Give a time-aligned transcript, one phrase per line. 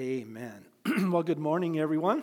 [0.00, 0.64] Amen.
[1.10, 2.22] well, good morning, everyone.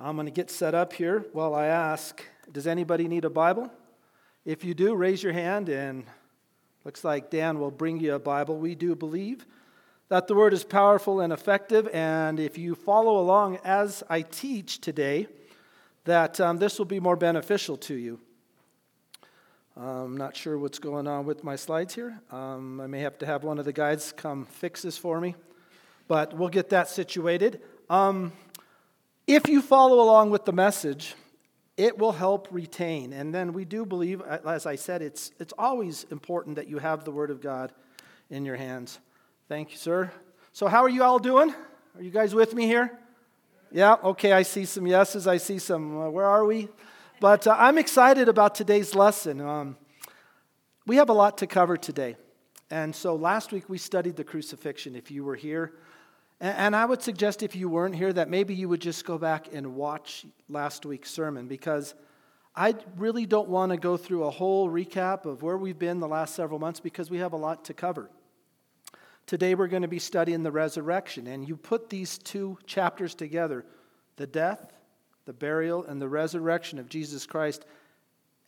[0.00, 3.70] I'm going to get set up here while I ask Does anybody need a Bible?
[4.44, 6.02] If you do, raise your hand, and
[6.84, 8.56] looks like Dan will bring you a Bible.
[8.56, 9.46] We do believe
[10.08, 14.80] that the Word is powerful and effective, and if you follow along as I teach
[14.80, 15.28] today,
[16.02, 18.18] that um, this will be more beneficial to you.
[19.76, 22.20] I'm not sure what's going on with my slides here.
[22.32, 25.36] Um, I may have to have one of the guides come fix this for me
[26.10, 27.60] but we'll get that situated.
[27.88, 28.32] Um,
[29.28, 31.14] if you follow along with the message,
[31.76, 33.12] it will help retain.
[33.12, 37.04] And then we do believe, as I said, it's, it's always important that you have
[37.04, 37.72] the Word of God
[38.28, 38.98] in your hands.
[39.48, 40.10] Thank you, sir.
[40.52, 41.54] So, how are you all doing?
[41.96, 42.98] Are you guys with me here?
[43.70, 45.28] Yeah, okay, I see some yeses.
[45.28, 46.70] I see some, uh, where are we?
[47.20, 49.40] But uh, I'm excited about today's lesson.
[49.40, 49.76] Um,
[50.88, 52.16] we have a lot to cover today.
[52.68, 54.96] And so last week we studied the crucifixion.
[54.96, 55.72] If you were here,
[56.40, 59.52] and I would suggest if you weren't here that maybe you would just go back
[59.52, 61.94] and watch last week's sermon because
[62.56, 66.08] I really don't want to go through a whole recap of where we've been the
[66.08, 68.10] last several months because we have a lot to cover.
[69.26, 73.64] Today we're going to be studying the resurrection, and you put these two chapters together
[74.16, 74.72] the death,
[75.24, 77.64] the burial, and the resurrection of Jesus Christ.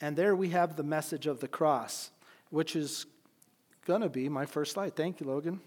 [0.01, 2.11] And there we have the message of the cross,
[2.51, 3.07] which is
[3.87, 4.97] going to be my first slide.
[4.97, 5.61] Thank you, Logan.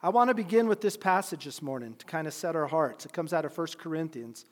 [0.00, 3.04] I want to begin with this passage this morning to kind of set our hearts.
[3.04, 4.44] It comes out of 1 Corinthians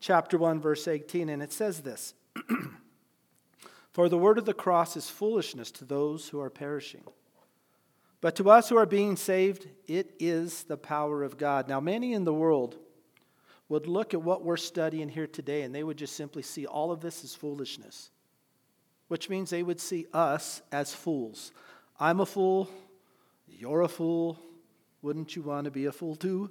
[0.00, 2.12] chapter 1 verse 18 and it says this.
[3.92, 7.04] For the word of the cross is foolishness to those who are perishing.
[8.20, 11.68] But to us who are being saved, it is the power of God.
[11.68, 12.76] Now, many in the world
[13.70, 16.92] would look at what we're studying here today and they would just simply see all
[16.92, 18.10] of this as foolishness,
[19.08, 21.50] which means they would see us as fools.
[21.98, 22.68] I'm a fool,
[23.48, 24.38] you're a fool,
[25.02, 26.50] wouldn't you want to be a fool too?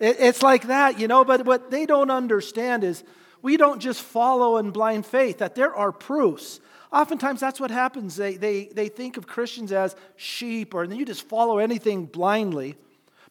[0.00, 3.04] It's like that, you know, but what they don't understand is
[3.40, 6.60] we don't just follow in blind faith, that there are proofs.
[6.92, 8.16] Oftentimes that's what happens.
[8.16, 12.76] They, they, they think of Christians as sheep, or you just follow anything blindly.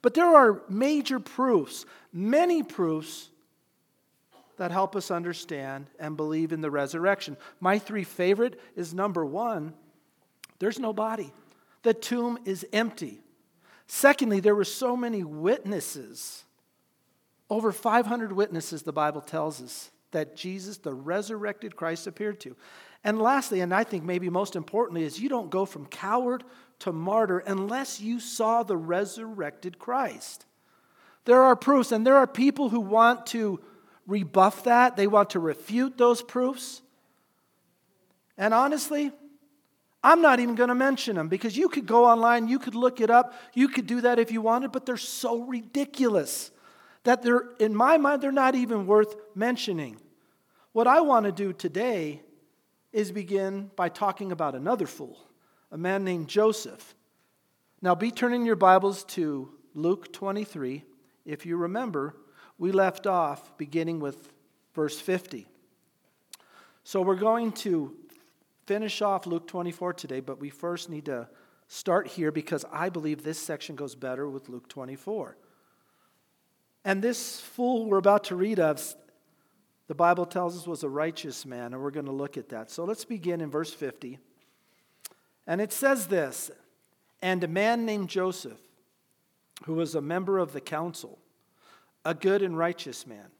[0.01, 3.29] But there are major proofs, many proofs
[4.57, 7.35] that help us understand and believe in the resurrection.
[7.59, 9.73] My three favorite is number one,
[10.59, 11.33] there's no body.
[11.83, 13.19] The tomb is empty.
[13.93, 16.45] Secondly, there were so many witnesses.
[17.49, 22.55] Over 500 witnesses, the Bible tells us, that Jesus, the resurrected Christ, appeared to.
[23.03, 26.45] And lastly, and I think maybe most importantly, is you don't go from coward
[26.79, 30.45] to martyr unless you saw the resurrected Christ.
[31.25, 33.59] There are proofs, and there are people who want to
[34.07, 36.81] rebuff that, they want to refute those proofs.
[38.37, 39.11] And honestly,
[40.03, 42.99] I'm not even going to mention them because you could go online, you could look
[43.01, 46.51] it up, you could do that if you wanted, but they're so ridiculous
[47.03, 49.97] that they're, in my mind, they're not even worth mentioning.
[50.71, 52.21] What I want to do today
[52.91, 55.17] is begin by talking about another fool,
[55.71, 56.95] a man named Joseph.
[57.81, 60.83] Now, be turning your Bibles to Luke 23.
[61.25, 62.15] If you remember,
[62.57, 64.31] we left off beginning with
[64.73, 65.47] verse 50.
[66.83, 67.95] So we're going to
[68.71, 71.27] finish off Luke 24 today, but we first need to
[71.67, 75.35] start here because I believe this section goes better with Luke 24.
[76.85, 78.81] And this fool we're about to read of,
[79.89, 82.71] the Bible tells us was a righteous man, and we're going to look at that.
[82.71, 84.19] So let's begin in verse 50.
[85.45, 86.49] And it says this
[87.21, 88.61] And a man named Joseph,
[89.65, 91.19] who was a member of the council,
[92.05, 93.31] a good and righteous man,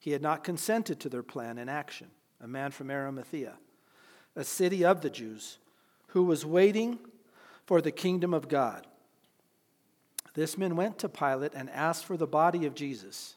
[0.00, 2.08] he had not consented to their plan and action,
[2.40, 3.58] a man from Arimathea
[4.36, 5.58] a city of the Jews,
[6.08, 6.98] who was waiting
[7.66, 8.86] for the kingdom of God.
[10.34, 13.36] This man went to Pilate and asked for the body of Jesus.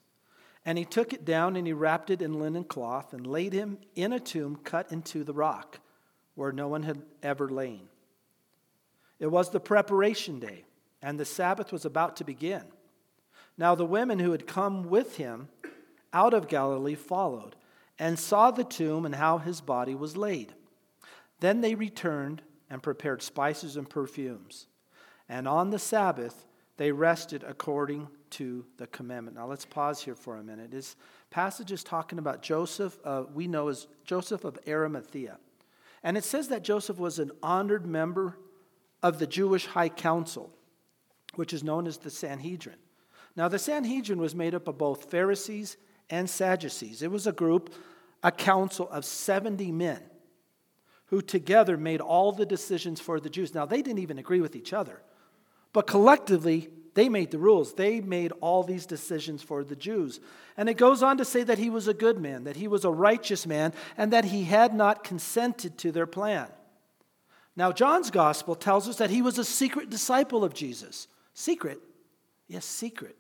[0.66, 3.78] And he took it down and he wrapped it in linen cloth and laid him
[3.96, 5.80] in a tomb cut into the rock
[6.35, 7.88] where no one had ever lain.
[9.19, 10.66] It was the preparation day,
[11.02, 12.64] and the Sabbath was about to begin.
[13.58, 15.49] Now the women who had come with him
[16.14, 17.55] out of Galilee followed
[17.97, 20.53] and saw the tomb and how his body was laid.
[21.39, 24.67] Then they returned and prepared spices and perfumes.
[25.29, 26.45] And on the Sabbath,
[26.78, 29.37] they rested according to the commandment.
[29.37, 30.72] Now let's pause here for a minute.
[30.72, 30.95] This
[31.29, 35.37] passage is talking about Joseph, uh, we know as Joseph of Arimathea.
[36.03, 38.37] And it says that Joseph was an honored member
[39.01, 40.51] of the Jewish High Council,
[41.35, 42.78] which is known as the Sanhedrin.
[43.35, 45.78] Now, the Sanhedrin was made up of both Pharisees
[46.09, 47.01] and Sadducees.
[47.01, 47.73] It was a group,
[48.23, 50.01] a council of 70 men
[51.08, 53.54] who together made all the decisions for the Jews.
[53.54, 55.02] Now, they didn't even agree with each other,
[55.74, 57.76] but collectively, They made the rules.
[57.76, 60.20] They made all these decisions for the Jews.
[60.58, 62.86] And it goes on to say that he was a good man, that he was
[62.86, 66.48] a righteous man, and that he had not consented to their plan.
[67.56, 71.08] Now, John's gospel tells us that he was a secret disciple of Jesus.
[71.36, 71.80] Secret?
[72.48, 73.16] Yes, secret.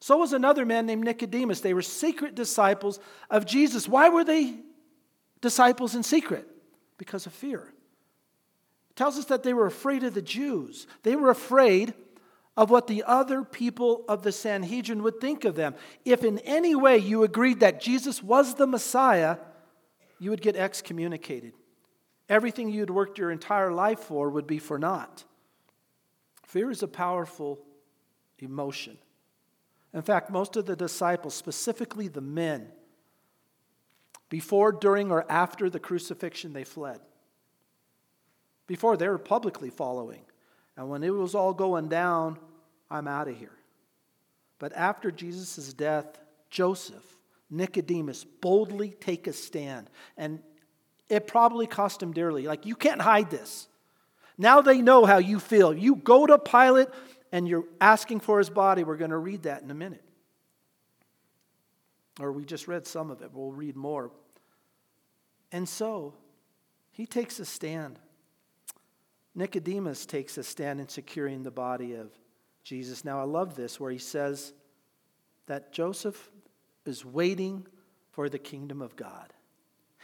[0.00, 1.60] So was another man named Nicodemus.
[1.60, 2.98] They were secret disciples
[3.28, 3.86] of Jesus.
[3.86, 4.54] Why were they
[5.42, 6.48] disciples in secret?
[7.02, 7.72] Because of fear.
[8.90, 10.86] It tells us that they were afraid of the Jews.
[11.02, 11.94] They were afraid
[12.56, 15.74] of what the other people of the Sanhedrin would think of them.
[16.04, 19.38] If in any way you agreed that Jesus was the Messiah,
[20.20, 21.54] you would get excommunicated.
[22.28, 25.24] Everything you'd worked your entire life for would be for naught.
[26.46, 27.58] Fear is a powerful
[28.38, 28.96] emotion.
[29.92, 32.68] In fact, most of the disciples, specifically the men,
[34.32, 37.00] before, during, or after the crucifixion, they fled.
[38.66, 40.22] Before, they were publicly following.
[40.74, 42.38] And when it was all going down,
[42.90, 43.52] I'm out of here.
[44.58, 46.18] But after Jesus' death,
[46.48, 47.04] Joseph,
[47.50, 49.90] Nicodemus boldly take a stand.
[50.16, 50.38] And
[51.10, 52.46] it probably cost him dearly.
[52.46, 53.68] Like, you can't hide this.
[54.38, 55.74] Now they know how you feel.
[55.74, 56.88] You go to Pilate
[57.32, 58.82] and you're asking for his body.
[58.82, 60.02] We're going to read that in a minute.
[62.18, 63.30] Or we just read some of it.
[63.34, 64.10] We'll read more.
[65.52, 66.14] And so,
[66.90, 67.98] he takes a stand.
[69.34, 72.10] Nicodemus takes a stand in securing the body of
[72.64, 73.04] Jesus.
[73.04, 74.52] Now, I love this where he says
[75.46, 76.30] that Joseph
[76.84, 77.66] is waiting
[78.10, 79.32] for the kingdom of God.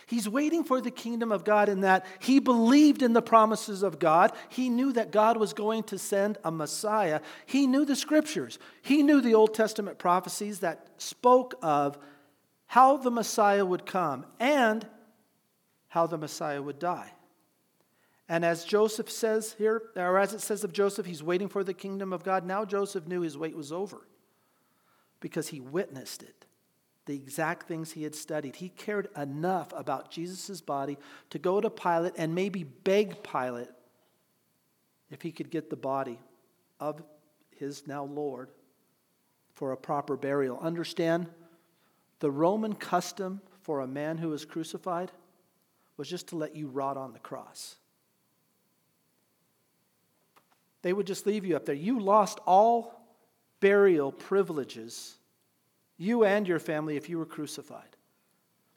[0.06, 3.98] He's waiting for the kingdom of God in that he believed in the promises of
[3.98, 4.32] God.
[4.48, 7.20] He knew that God was going to send a Messiah.
[7.44, 8.58] He knew the scriptures.
[8.80, 11.98] He knew the Old Testament prophecies that spoke of
[12.66, 14.86] how the Messiah would come and
[15.88, 17.12] how the Messiah would die.
[18.28, 21.72] And as Joseph says here, or as it says of Joseph, he's waiting for the
[21.72, 22.44] kingdom of God.
[22.44, 24.06] Now Joseph knew his wait was over
[25.20, 26.44] because he witnessed it,
[27.06, 28.56] the exact things he had studied.
[28.56, 30.98] He cared enough about Jesus' body
[31.30, 33.70] to go to Pilate and maybe beg Pilate
[35.10, 36.18] if he could get the body
[36.78, 37.02] of
[37.56, 38.50] his now Lord
[39.54, 40.58] for a proper burial.
[40.60, 41.28] Understand
[42.20, 45.10] the Roman custom for a man who was crucified
[45.98, 47.76] was just to let you rot on the cross.
[50.80, 51.74] They would just leave you up there.
[51.74, 52.94] You lost all
[53.60, 55.16] burial privileges,
[55.98, 57.82] you and your family, if you were crucified.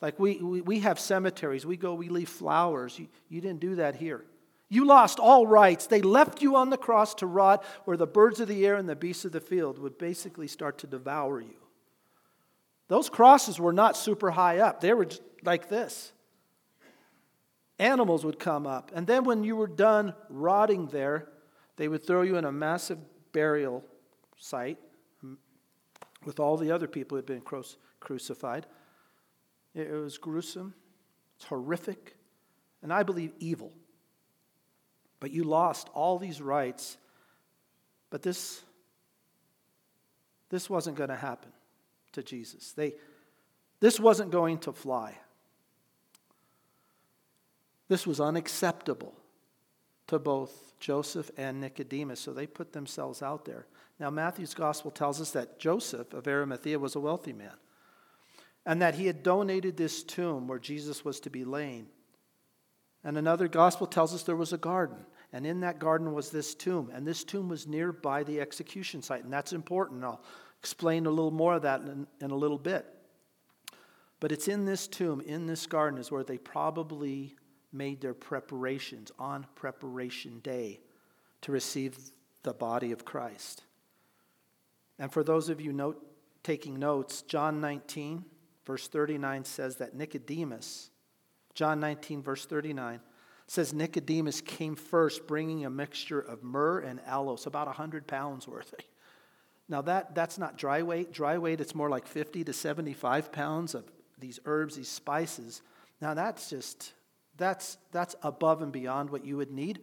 [0.01, 2.97] Like we, we, we have cemeteries, we go, we leave flowers.
[2.97, 4.25] You, you didn't do that here.
[4.68, 5.85] You lost all rights.
[5.85, 8.89] They left you on the cross to rot where the birds of the air and
[8.89, 11.59] the beasts of the field would basically start to devour you.
[12.88, 15.07] Those crosses were not super high up, they were
[15.44, 16.13] like this.
[17.81, 18.92] Animals would come up.
[18.94, 21.30] And then when you were done rotting there,
[21.78, 23.00] they would throw you in a massive
[23.31, 23.83] burial
[24.38, 24.78] site
[26.24, 27.42] with all the other people who had been
[28.00, 28.68] crucified.
[29.74, 30.75] It was gruesome,
[31.38, 32.16] it's horrific,
[32.83, 33.72] and I believe evil.
[35.19, 36.98] But you lost all these rights.
[38.12, 38.62] But this,
[40.50, 41.51] this wasn't going to happen
[42.12, 42.74] to Jesus.
[42.74, 42.94] They,
[43.80, 45.18] this wasn't going to fly.
[47.92, 49.14] This was unacceptable
[50.08, 52.22] to both Joseph and Nicodemus.
[52.22, 53.66] So they put themselves out there.
[54.00, 57.52] Now, Matthew's gospel tells us that Joseph of Arimathea was a wealthy man
[58.66, 61.86] and that he had donated this tomb where Jesus was to be laid.
[63.04, 66.56] And another gospel tells us there was a garden, and in that garden was this
[66.56, 70.06] tomb, and this tomb was nearby the execution site, and that's important.
[70.06, 70.24] I'll
[70.62, 72.86] explain a little more of that in, in a little bit.
[74.21, 77.36] But it's in this tomb, in this garden, is where they probably
[77.73, 80.80] made their preparations on preparation day
[81.42, 81.97] to receive
[82.44, 83.63] the body of Christ.
[84.99, 86.04] And for those of you note,
[86.44, 88.25] taking notes, John 19,
[88.66, 90.90] verse 39 says that Nicodemus,
[91.54, 92.99] John 19, verse 39,
[93.47, 98.73] says Nicodemus came first bringing a mixture of myrrh and aloes, about 100 pounds worth.
[99.69, 101.13] Now, that, that's not dry weight.
[101.13, 103.85] Dry weight, it's more like 50 to 75 pounds of
[104.19, 105.61] these herbs, these spices.
[106.01, 106.92] Now, that's just
[107.38, 109.80] that's, that's above and beyond what you would need.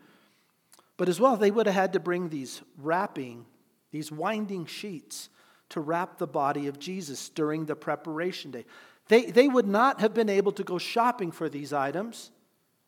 [0.97, 3.47] But as well, they would have had to bring these wrapping,
[3.90, 5.28] these winding sheets
[5.71, 8.64] to wrap the body of Jesus during the preparation day.
[9.09, 12.31] They, they would not have been able to go shopping for these items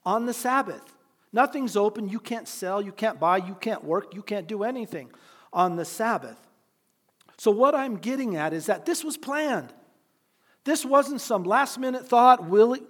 [0.04, 0.96] on the Sabbath.
[1.32, 2.08] Nothing's open.
[2.08, 5.10] You can't sell, you can't buy, you can't work, you can't do anything
[5.52, 6.38] on the Sabbath.
[7.38, 9.72] So, what I'm getting at is that this was planned.
[10.64, 12.82] This wasn't some last minute thought, Willie,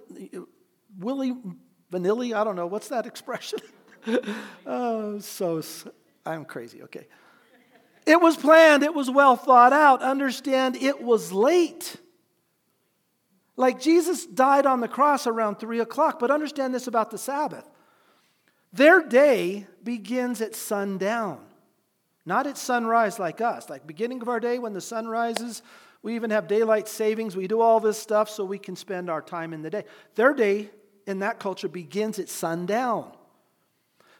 [1.01, 1.35] Willie
[1.91, 2.33] vanilly.
[2.35, 3.59] I don't know, what's that expression?
[4.65, 5.61] oh, so,
[6.25, 7.07] I'm crazy, okay.
[8.05, 10.01] It was planned, it was well thought out.
[10.01, 11.97] Understand, it was late.
[13.55, 17.69] Like Jesus died on the cross around three o'clock, but understand this about the Sabbath.
[18.73, 21.41] Their day begins at sundown,
[22.25, 23.69] not at sunrise like us.
[23.69, 25.61] Like beginning of our day when the sun rises,
[26.01, 27.35] we even have daylight savings.
[27.35, 29.83] We do all this stuff so we can spend our time in the day.
[30.15, 30.71] Their day
[31.07, 33.11] in that culture begins at sundown.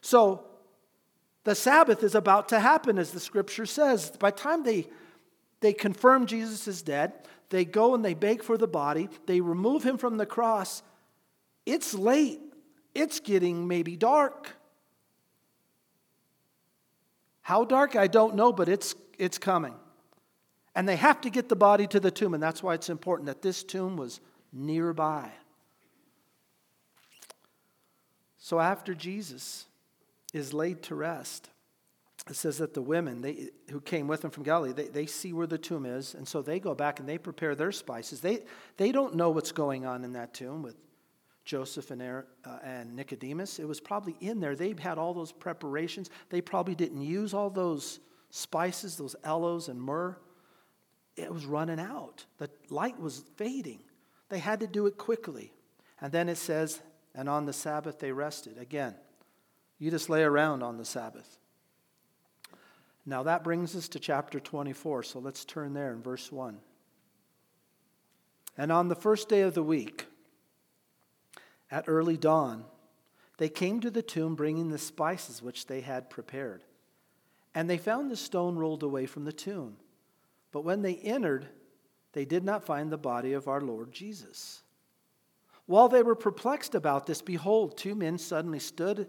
[0.00, 0.44] So
[1.44, 4.10] the Sabbath is about to happen, as the scripture says.
[4.10, 4.88] By the time they,
[5.60, 7.12] they confirm Jesus is dead,
[7.50, 10.82] they go and they beg for the body, they remove him from the cross.
[11.66, 12.40] It's late,
[12.94, 14.56] it's getting maybe dark.
[17.42, 17.96] How dark?
[17.96, 19.74] I don't know, but it's, it's coming.
[20.74, 23.26] And they have to get the body to the tomb, and that's why it's important
[23.26, 24.20] that this tomb was
[24.52, 25.30] nearby.
[28.42, 29.66] So after Jesus
[30.34, 31.48] is laid to rest,
[32.28, 35.32] it says that the women they, who came with him from Galilee, they, they see
[35.32, 38.20] where the tomb is, and so they go back and they prepare their spices.
[38.20, 38.40] They,
[38.76, 40.76] they don't know what's going on in that tomb with
[41.44, 42.22] Joseph and, uh,
[42.64, 43.58] and Nicodemus.
[43.58, 44.56] It was probably in there.
[44.56, 46.10] They had all those preparations.
[46.28, 50.16] They probably didn't use all those spices, those aloes and myrrh
[51.16, 52.24] it was running out.
[52.38, 53.80] The light was fading.
[54.28, 55.52] They had to do it quickly.
[56.00, 56.80] And then it says,
[57.14, 58.58] and on the Sabbath they rested.
[58.58, 58.94] Again,
[59.78, 61.38] you just lay around on the Sabbath.
[63.04, 66.58] Now that brings us to chapter 24, so let's turn there in verse 1.
[68.56, 70.06] And on the first day of the week,
[71.70, 72.64] at early dawn,
[73.38, 76.62] they came to the tomb bringing the spices which they had prepared.
[77.54, 79.76] And they found the stone rolled away from the tomb.
[80.52, 81.48] But when they entered,
[82.12, 84.61] they did not find the body of our Lord Jesus.
[85.66, 89.08] While they were perplexed about this, behold, two men suddenly stood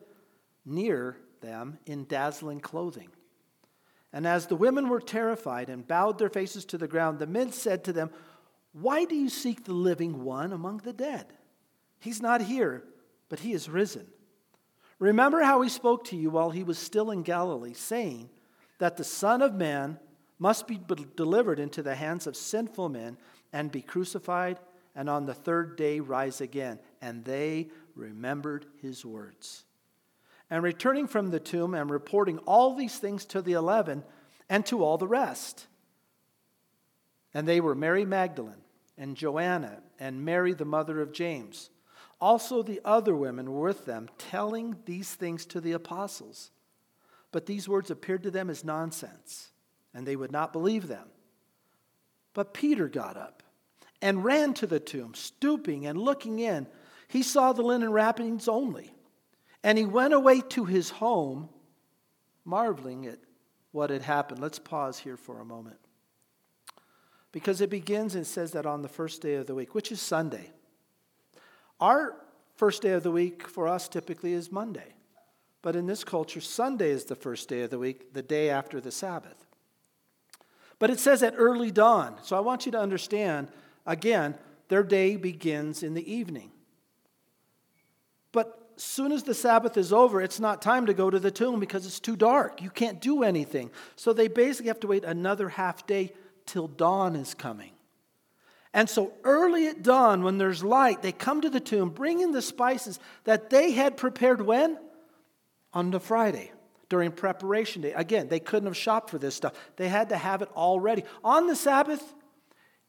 [0.66, 3.10] near them in dazzling clothing.
[4.12, 7.52] And as the women were terrified and bowed their faces to the ground, the men
[7.52, 8.12] said to them,
[8.72, 11.26] Why do you seek the living one among the dead?
[12.00, 12.84] He's not here,
[13.30, 14.06] but he is risen.
[15.00, 18.30] Remember how he spoke to you while he was still in Galilee, saying
[18.78, 20.00] that the Son of Man
[20.38, 20.80] must be
[21.16, 23.18] delivered into the hands of sinful men
[23.52, 24.60] and be crucified,
[24.96, 26.80] and on the third day rise again.
[27.02, 29.66] And they remembered his words.
[30.50, 34.04] And returning from the tomb and reporting all these things to the eleven
[34.50, 35.68] and to all the rest.
[37.34, 38.62] And they were Mary Magdalene
[38.98, 41.70] and Joanna and Mary, the mother of James.
[42.22, 46.52] Also, the other women were with them, telling these things to the apostles.
[47.32, 49.50] But these words appeared to them as nonsense
[49.94, 51.08] and they would not believe them.
[52.34, 53.43] But Peter got up
[54.04, 56.68] and ran to the tomb, stooping and looking in.
[57.08, 58.94] He saw the linen wrappings only,
[59.64, 61.48] and he went away to his home,
[62.44, 63.20] marveling at
[63.72, 64.42] what had happened.
[64.42, 65.78] Let's pause here for a moment.
[67.32, 70.02] Because it begins and says that on the first day of the week, which is
[70.02, 70.52] Sunday.
[71.80, 72.18] Our
[72.58, 74.94] first day of the week for us typically is Monday.
[75.62, 78.82] But in this culture, Sunday is the first day of the week, the day after
[78.82, 79.46] the Sabbath.
[80.78, 82.18] But it says at early dawn.
[82.22, 83.48] So I want you to understand
[83.86, 84.36] again,
[84.70, 86.52] their day begins in the evening.
[88.32, 91.60] But soon as the Sabbath is over, it's not time to go to the tomb
[91.60, 92.62] because it's too dark.
[92.62, 93.72] You can't do anything.
[93.96, 96.14] So they basically have to wait another half day
[96.46, 97.72] till dawn is coming.
[98.74, 102.42] And so early at dawn, when there's light, they come to the tomb, bringing the
[102.42, 104.80] spices that they had prepared when?
[105.74, 106.52] On the Friday
[106.90, 107.94] during preparation day.
[107.94, 111.04] Again, they couldn't have shopped for this stuff, they had to have it all ready.
[111.24, 112.14] On the Sabbath,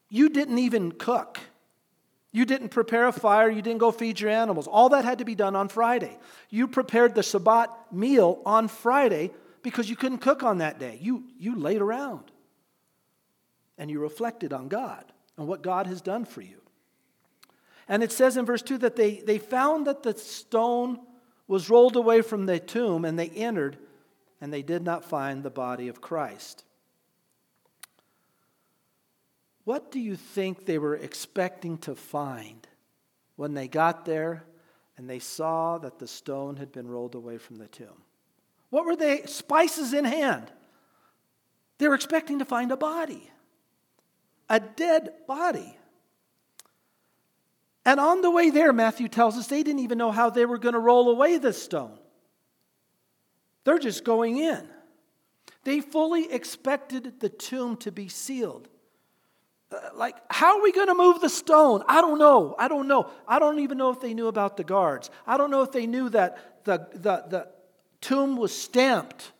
[0.09, 1.39] you didn't even cook.
[2.31, 3.49] You didn't prepare a fire.
[3.49, 4.67] You didn't go feed your animals.
[4.67, 6.17] All that had to be done on Friday.
[6.49, 9.31] You prepared the Shabbat meal on Friday
[9.61, 10.99] because you couldn't cook on that day.
[11.01, 12.31] You, you laid around
[13.77, 16.61] and you reflected on God and what God has done for you.
[17.87, 20.99] And it says in verse 2 that they, they found that the stone
[21.47, 23.77] was rolled away from the tomb and they entered
[24.41, 26.63] and they did not find the body of Christ.
[29.65, 32.67] What do you think they were expecting to find
[33.35, 34.45] when they got there
[34.95, 38.03] and they saw that the stone had been rolled away from the tomb?
[38.69, 39.23] What were they?
[39.25, 40.51] Spices in hand.
[41.79, 43.29] They were expecting to find a body,
[44.49, 45.77] a dead body.
[47.83, 50.57] And on the way there, Matthew tells us they didn't even know how they were
[50.57, 51.97] going to roll away the stone.
[53.63, 54.67] They're just going in.
[55.63, 58.69] They fully expected the tomb to be sealed.
[59.71, 61.83] Uh, like, how are we going to move the stone?
[61.87, 62.55] I don't know.
[62.59, 63.09] I don't know.
[63.27, 65.09] I don't even know if they knew about the guards.
[65.25, 67.47] I don't know if they knew that the, the, the
[68.01, 69.31] tomb was stamped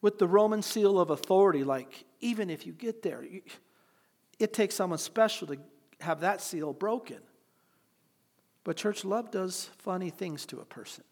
[0.00, 3.24] with the Roman seal of authority, like even if you get there,
[4.38, 5.58] it takes someone special to
[6.00, 7.18] have that seal broken.
[8.64, 11.04] But church love does funny things to a person.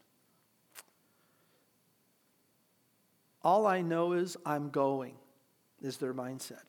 [3.42, 5.14] All I know is I'm going,
[5.80, 6.62] is their mindset.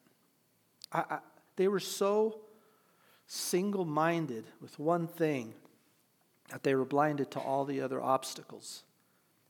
[0.93, 1.19] I, I,
[1.55, 2.41] they were so
[3.27, 5.53] single minded with one thing
[6.49, 8.83] that they were blinded to all the other obstacles.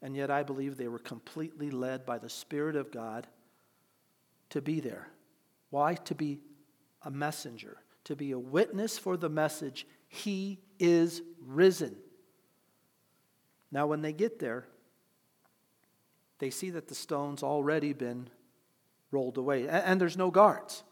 [0.02, 3.28] And yet, I believe they were completely led by the Spirit of God
[4.50, 5.08] to be there.
[5.70, 5.96] Why?
[5.96, 6.40] To be
[7.02, 11.96] a messenger, to be a witness for the message He is risen.
[13.72, 14.66] Now, when they get there,
[16.40, 18.30] they see that the stone's already been
[19.10, 20.84] rolled away, and there's no guards.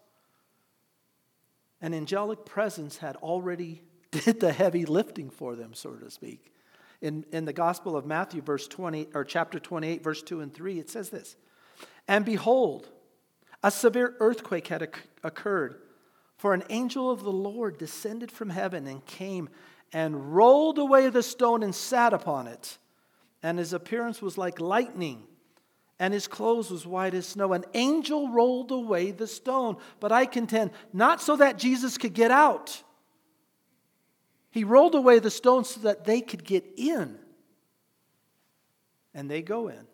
[1.82, 6.54] An angelic presence had already did the heavy lifting for them, so to speak.
[7.02, 10.80] In, in the Gospel of Matthew, verse 20, or chapter 28, verse 2 and 3,
[10.80, 11.36] it says this
[12.08, 12.90] And behold,
[13.64, 14.88] a severe earthquake had
[15.24, 15.76] occurred,
[16.38, 19.50] for an angel of the Lord descended from heaven and came
[19.94, 22.78] and rolled away the stone and sat upon it.
[23.44, 25.24] And his appearance was like lightning,
[26.02, 27.54] and his clothes was white as snow.
[27.54, 32.32] An angel rolled away the stone, but I contend, not so that Jesus could get
[32.32, 32.84] out
[34.52, 37.18] he rolled away the stone so that they could get in.
[39.14, 39.88] And they go in.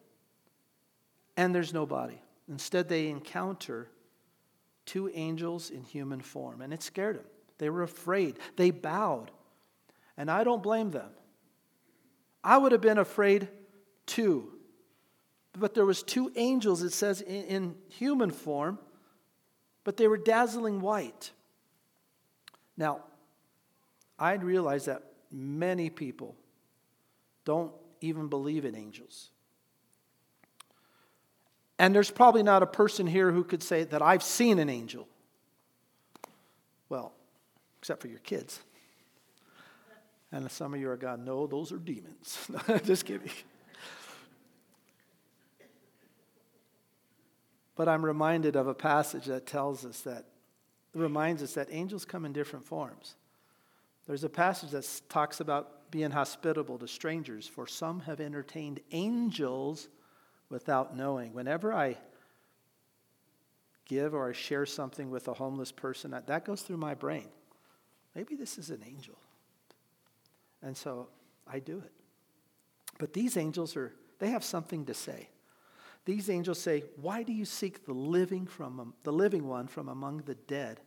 [1.37, 2.19] And there's nobody.
[2.49, 3.87] Instead, they encounter
[4.85, 6.61] two angels in human form.
[6.61, 7.25] And it scared them.
[7.59, 8.39] They were afraid.
[8.55, 9.29] They bowed.
[10.17, 11.09] And I don't blame them.
[12.43, 13.47] I would have been afraid
[14.07, 14.53] too.
[15.59, 18.79] But there was two angels, it says, in, in human form,
[19.83, 21.31] but they were dazzling white.
[22.77, 23.01] Now,
[24.19, 26.35] I'd realize that many people
[27.45, 27.71] don't
[28.01, 29.29] even believe in angels.
[31.79, 35.07] And there's probably not a person here who could say that I've seen an angel.
[36.89, 37.13] Well,
[37.79, 38.59] except for your kids.
[40.31, 42.49] And some of you are going, no, those are demons.
[42.83, 43.29] Just kidding.
[47.77, 50.25] But I'm reminded of a passage that tells us that,
[50.93, 53.15] reminds us that angels come in different forms.
[54.07, 59.87] There's a passage that talks about being hospitable to strangers, for some have entertained angels
[60.49, 61.33] without knowing.
[61.33, 61.97] Whenever I
[63.85, 67.27] give or I share something with a homeless person, that goes through my brain.
[68.15, 69.17] Maybe this is an angel.
[70.63, 71.09] And so
[71.45, 71.91] I do it.
[72.97, 75.29] But these angels are, they have something to say.
[76.07, 80.19] These angels say, Why do you seek the living, from, the living one from among
[80.19, 80.79] the dead?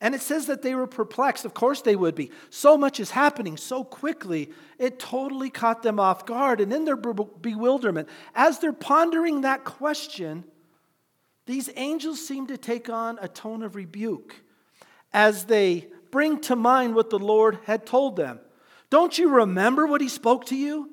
[0.00, 1.44] And it says that they were perplexed.
[1.44, 2.30] Of course they would be.
[2.48, 6.60] So much is happening so quickly, it totally caught them off guard.
[6.60, 10.44] And in their bewilderment, as they're pondering that question,
[11.46, 14.36] these angels seem to take on a tone of rebuke
[15.12, 18.38] as they bring to mind what the Lord had told them.
[18.90, 20.90] Don't you remember what he spoke to you?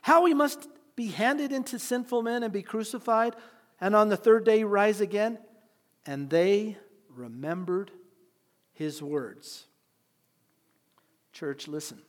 [0.00, 3.34] How he must be handed into sinful men and be crucified,
[3.80, 5.38] and on the third day rise again?
[6.06, 6.76] And they
[7.08, 7.90] remembered
[8.72, 9.66] his words.
[11.32, 12.00] Church, listen.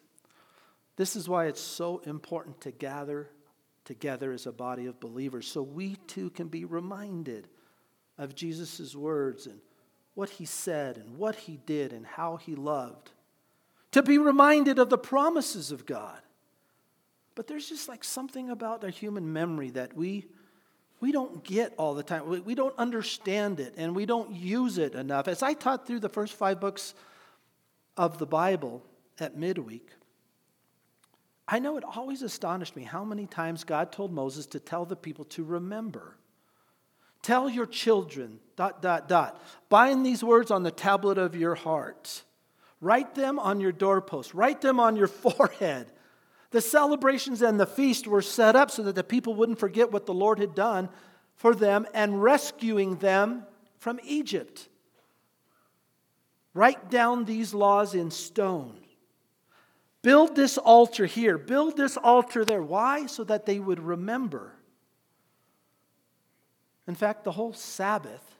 [0.97, 3.29] This is why it's so important to gather
[3.83, 7.47] together as a body of believers so we too can be reminded
[8.17, 9.59] of Jesus' words and
[10.13, 13.11] what he said and what he did and how he loved.
[13.91, 16.19] To be reminded of the promises of God.
[17.35, 20.25] But there's just like something about our human memory that we
[21.01, 22.27] we don't get all the time.
[22.27, 25.27] We, we don't understand it and we don't use it enough.
[25.27, 26.93] As I taught through the first five books
[27.97, 28.81] of the Bible
[29.19, 29.89] at midweek,
[31.47, 34.95] I know it always astonished me how many times God told Moses to tell the
[34.95, 36.17] people to remember.
[37.21, 39.41] Tell your children, dot, dot, dot.
[39.69, 42.23] Bind these words on the tablet of your heart.
[42.81, 44.33] Write them on your doorpost.
[44.33, 45.91] Write them on your forehead.
[46.55, 50.05] The celebrations and the feast were set up so that the people wouldn't forget what
[50.05, 50.87] the Lord had done
[51.35, 53.43] for them and rescuing them
[53.77, 54.69] from Egypt.
[56.53, 58.79] Write down these laws in stone.
[60.01, 61.37] Build this altar here.
[61.37, 62.63] Build this altar there.
[62.63, 63.05] Why?
[63.07, 64.53] So that they would remember.
[66.87, 68.37] In fact, the whole Sabbath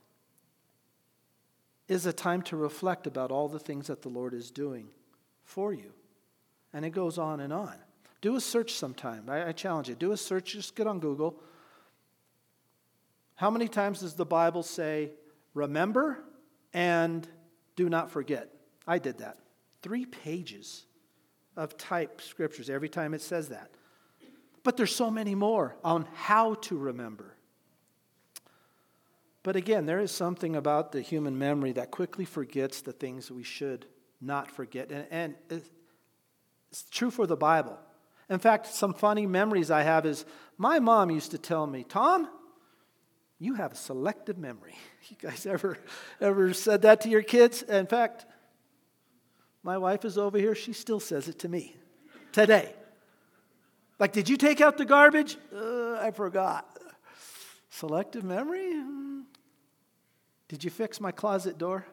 [1.89, 4.87] is a time to reflect about all the things that the Lord is doing
[5.43, 5.91] for you.
[6.71, 7.75] And it goes on and on.
[8.25, 9.25] Do a search sometime.
[9.29, 9.93] I, I challenge you.
[9.93, 10.53] Do a search.
[10.53, 11.39] Just get on Google.
[13.35, 15.11] How many times does the Bible say,
[15.53, 16.23] remember
[16.73, 17.27] and
[17.75, 18.49] do not forget?
[18.87, 19.37] I did that.
[19.83, 20.87] Three pages
[21.55, 23.69] of type scriptures every time it says that.
[24.63, 27.35] But there's so many more on how to remember.
[29.43, 33.43] But again, there is something about the human memory that quickly forgets the things we
[33.43, 33.85] should
[34.19, 34.89] not forget.
[34.91, 35.61] And, and
[36.71, 37.77] it's true for the Bible.
[38.29, 40.25] In fact, some funny memories I have is
[40.57, 42.27] my mom used to tell me, Tom,
[43.39, 44.75] you have a selective memory.
[45.07, 45.77] You guys ever
[46.19, 47.61] ever said that to your kids?
[47.61, 48.25] In fact,
[49.61, 51.75] my wife is over here, she still says it to me
[52.31, 52.73] today.
[53.99, 55.37] Like, did you take out the garbage?
[55.55, 56.65] Uh, I forgot.
[57.69, 58.71] Selective memory?
[58.71, 59.21] Hmm.
[60.47, 61.85] Did you fix my closet door?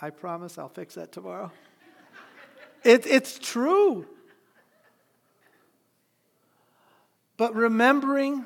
[0.00, 1.52] I promise I'll fix that tomorrow.
[2.82, 4.06] it, it's true.
[7.36, 8.44] But remembering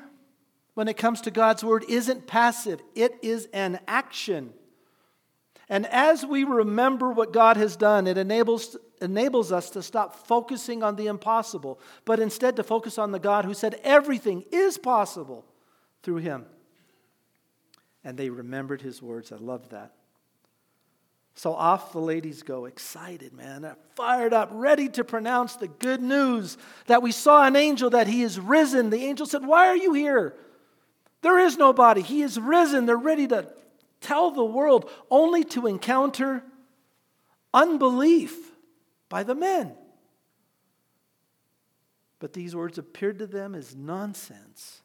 [0.73, 4.53] when it comes to God's word isn't passive, it is an action.
[5.67, 10.81] And as we remember what God has done, it enables, enables us to stop focusing
[10.81, 15.45] on the impossible, but instead to focus on the God who said everything is possible
[16.01, 16.45] through him.
[18.03, 19.31] And they remembered his words.
[19.31, 19.93] I love that.
[21.39, 26.57] So off the ladies go, excited, man, fired up, ready to pronounce the good news
[26.87, 28.89] that we saw an angel, that he is risen.
[28.89, 30.35] The angel said, Why are you here?
[31.21, 32.01] There is nobody.
[32.01, 32.85] He is risen.
[32.85, 33.47] They're ready to
[34.01, 36.43] tell the world, only to encounter
[37.53, 38.35] unbelief
[39.07, 39.71] by the men.
[42.19, 44.81] But these words appeared to them as nonsense,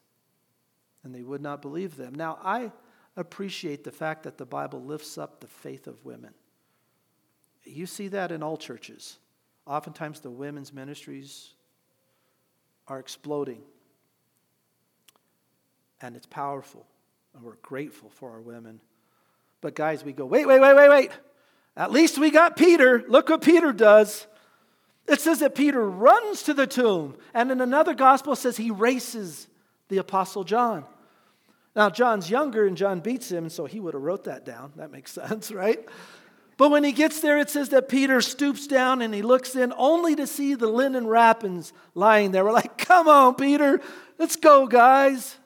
[1.03, 2.15] and they would not believe them.
[2.15, 2.71] Now, I
[3.17, 6.33] appreciate the fact that the Bible lifts up the faith of women.
[7.65, 9.17] You see that in all churches.
[9.65, 11.49] Oftentimes, the women's ministries
[12.87, 13.61] are exploding,
[16.01, 16.85] and it's powerful,
[17.33, 18.79] and we're grateful for our women.
[19.61, 21.11] But, guys, we go, wait, wait, wait, wait, wait.
[21.75, 23.03] At least we got Peter.
[23.07, 24.27] Look what Peter does.
[25.07, 29.47] It says that Peter runs to the tomb, and in another gospel says he races
[29.87, 30.85] the apostle John.
[31.75, 34.71] Now, John's younger and John beats him, so he would have wrote that down.
[34.77, 35.83] That makes sense, right?
[36.57, 39.73] But when he gets there, it says that Peter stoops down and he looks in
[39.75, 42.45] only to see the linen wrappings lying there.
[42.45, 43.81] We're like, come on, Peter,
[44.17, 45.37] let's go, guys.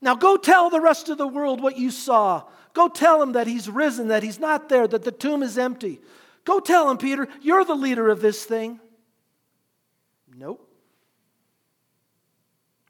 [0.00, 2.44] Now go tell the rest of the world what you saw.
[2.74, 6.00] Go tell them that he's risen, that he's not there, that the tomb is empty.
[6.44, 8.78] Go tell him, Peter, you're the leader of this thing.
[10.36, 10.68] Nope.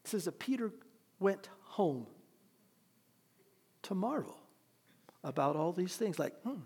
[0.02, 0.72] It says that Peter
[1.20, 2.06] went home
[3.82, 4.38] to marvel
[5.22, 6.18] about all these things.
[6.18, 6.60] Like, hmm,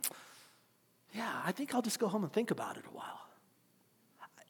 [1.12, 3.20] yeah, I think I'll just go home and think about it a while.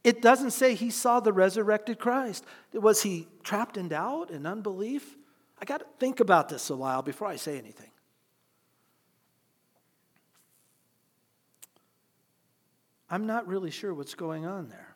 [0.04, 2.44] It doesn't say he saw the resurrected Christ.
[2.72, 5.16] Was he trapped in doubt and unbelief?
[5.60, 7.90] I got to think about this a while before I say anything.
[13.10, 14.94] I'm not really sure what's going on there.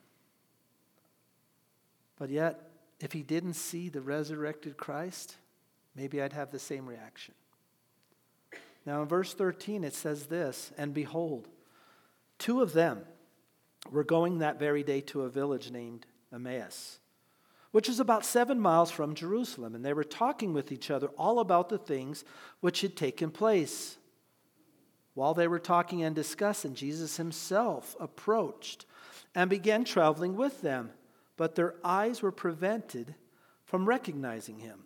[2.18, 2.70] But yet,
[3.00, 5.36] if he didn't see the resurrected Christ,
[5.96, 7.34] maybe I'd have the same reaction.
[8.84, 11.48] Now, in verse 13, it says this And behold,
[12.42, 13.02] two of them
[13.92, 16.98] were going that very day to a village named Emmaus,
[17.70, 19.76] which is about seven miles from Jerusalem.
[19.76, 22.24] And they were talking with each other all about the things
[22.58, 23.96] which had taken place.
[25.14, 28.86] While they were talking and discussing, Jesus himself approached
[29.36, 30.90] and began traveling with them,
[31.36, 33.14] but their eyes were prevented
[33.64, 34.80] from recognizing him.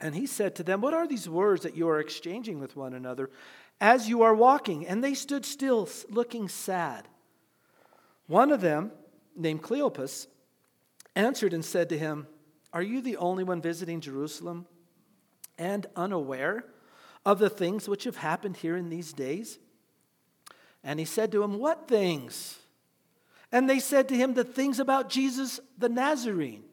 [0.00, 2.94] And he said to them, What are these words that you are exchanging with one
[2.94, 3.28] another
[3.82, 4.86] as you are walking?
[4.86, 7.08] And they stood still, looking sad.
[8.28, 8.92] One of them,
[9.36, 10.28] named Cleopas,
[11.16, 12.28] answered and said to him,
[12.72, 14.66] Are you the only one visiting Jerusalem
[15.58, 16.64] and unaware
[17.26, 19.58] of the things which have happened here in these days?
[20.84, 22.60] And he said to him, What things?
[23.50, 26.64] And they said to him, The things about Jesus the Nazarene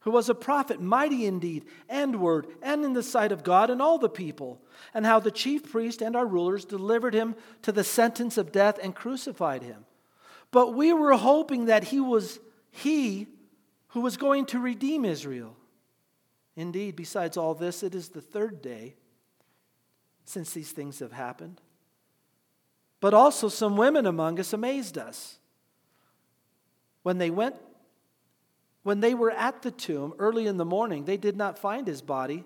[0.00, 3.82] who was a prophet, mighty indeed, and word, and in the sight of God and
[3.82, 4.60] all the people,
[4.94, 8.78] and how the chief priest and our rulers delivered him to the sentence of death
[8.82, 9.84] and crucified him.
[10.50, 13.26] But we were hoping that he was he
[13.88, 15.56] who was going to redeem Israel.
[16.56, 18.94] Indeed, besides all this, it is the third day
[20.24, 21.60] since these things have happened.
[23.00, 25.38] But also, some women among us amazed us.
[27.02, 27.56] When they went
[28.82, 32.02] when they were at the tomb early in the morning, they did not find his
[32.02, 32.44] body.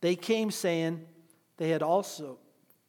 [0.00, 1.06] They came saying
[1.56, 2.38] they had also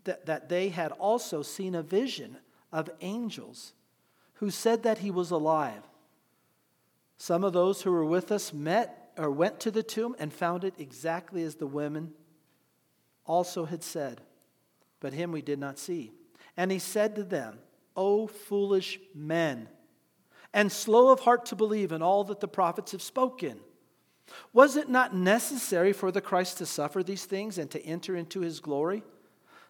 [0.06, 2.38] that, that they had also seen a vision
[2.72, 3.74] of angels
[4.36, 5.84] who said that he was alive.
[7.18, 10.64] Some of those who were with us met or went to the tomb and found
[10.64, 12.14] it exactly as the women
[13.26, 14.22] also had said,
[15.00, 16.12] but him we did not see.
[16.56, 17.60] And he said to them,
[17.96, 19.68] O foolish men,
[20.54, 23.60] and slow of heart to believe in all that the prophets have spoken.
[24.54, 28.42] Was it not necessary for the Christ to suffer these things and to enter into
[28.42, 29.04] his glory?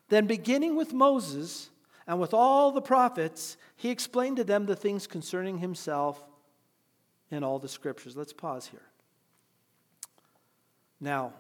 [0.10, 1.70] Then, beginning with Moses
[2.08, 6.24] and with all the prophets, he explained to them the things concerning himself
[7.32, 8.18] in all the scriptures.
[8.18, 8.82] Let's pause here.
[11.00, 11.34] Now,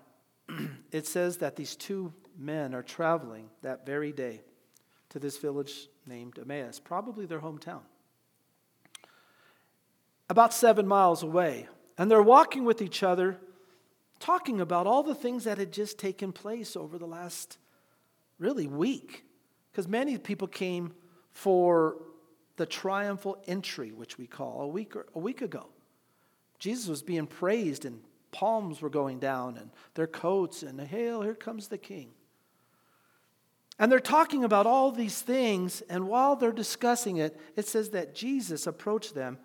[0.91, 4.41] it says that these two men are traveling that very day
[5.09, 7.81] to this village named Emmaus, probably their hometown,
[10.29, 11.67] about seven miles away.
[11.97, 13.37] And they're walking with each other,
[14.19, 17.57] talking about all the things that had just taken place over the last
[18.37, 19.25] really week.
[19.71, 20.93] Because many people came
[21.31, 21.97] for
[22.55, 25.67] the triumphal entry, which we call a week, or, a week ago.
[26.59, 31.35] Jesus was being praised, and palms were going down, and their coats, and hail, here
[31.35, 32.09] comes the king.
[33.79, 38.13] And they're talking about all these things, and while they're discussing it, it says that
[38.13, 39.37] Jesus approached them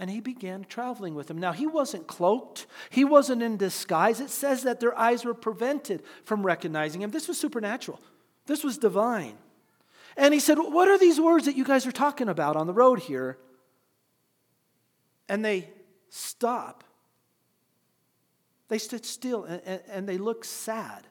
[0.00, 1.36] and he began traveling with them.
[1.36, 4.18] Now, he wasn't cloaked, he wasn't in disguise.
[4.18, 7.10] It says that their eyes were prevented from recognizing him.
[7.10, 8.00] This was supernatural,
[8.46, 9.36] this was divine.
[10.16, 12.72] And he said, What are these words that you guys are talking about on the
[12.72, 13.38] road here?
[15.28, 15.68] And they
[16.08, 16.82] stop.
[18.68, 21.06] They stood still and, and, and they look sad.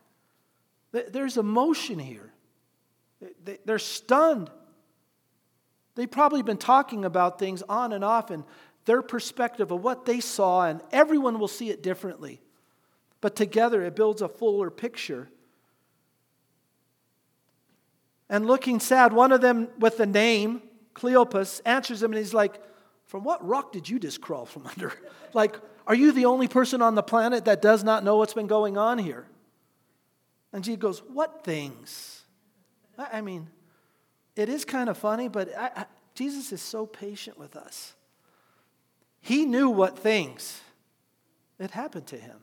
[0.91, 2.33] There's emotion here.
[3.65, 4.49] They're stunned.
[5.99, 8.45] They've probably been talking about things on and off, and
[8.89, 12.41] their perspective of what they saw, and everyone will see it differently.
[13.21, 15.29] But together it builds a fuller picture.
[18.31, 20.63] And looking sad, one of them with the name,
[20.95, 22.59] Cleopas, answers him and he's like,
[23.05, 24.91] From what rock did you just crawl from under?
[25.33, 28.47] like, are you the only person on the planet that does not know what's been
[28.47, 29.27] going on here?
[30.51, 32.23] And Jesus goes, What things?
[32.97, 33.49] I mean,
[34.35, 37.93] it is kind of funny, but I, I, Jesus is so patient with us.
[39.21, 40.61] He knew what things
[41.59, 42.37] had happened to him,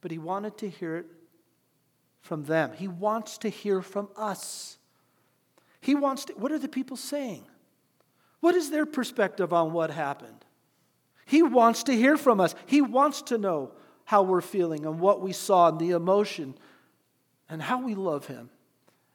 [0.00, 1.06] but he wanted to hear it
[2.20, 2.72] from them.
[2.74, 4.78] He wants to hear from us.
[5.80, 7.44] He wants to, what are the people saying?
[8.40, 10.44] What is their perspective on what happened?
[11.26, 12.54] He wants to hear from us.
[12.66, 13.72] He wants to know
[14.04, 16.54] how we're feeling and what we saw and the emotion
[17.48, 18.50] and how we love him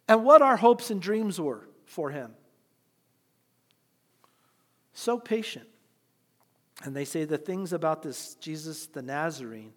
[0.08, 2.34] and what our hopes and dreams were for him.
[4.94, 5.68] So patient.
[6.84, 9.74] And they say the things about this Jesus the Nazarene,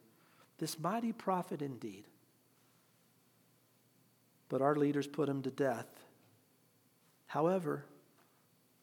[0.59, 2.05] this mighty prophet indeed.
[4.49, 5.87] But our leaders put him to death.
[7.27, 7.87] However,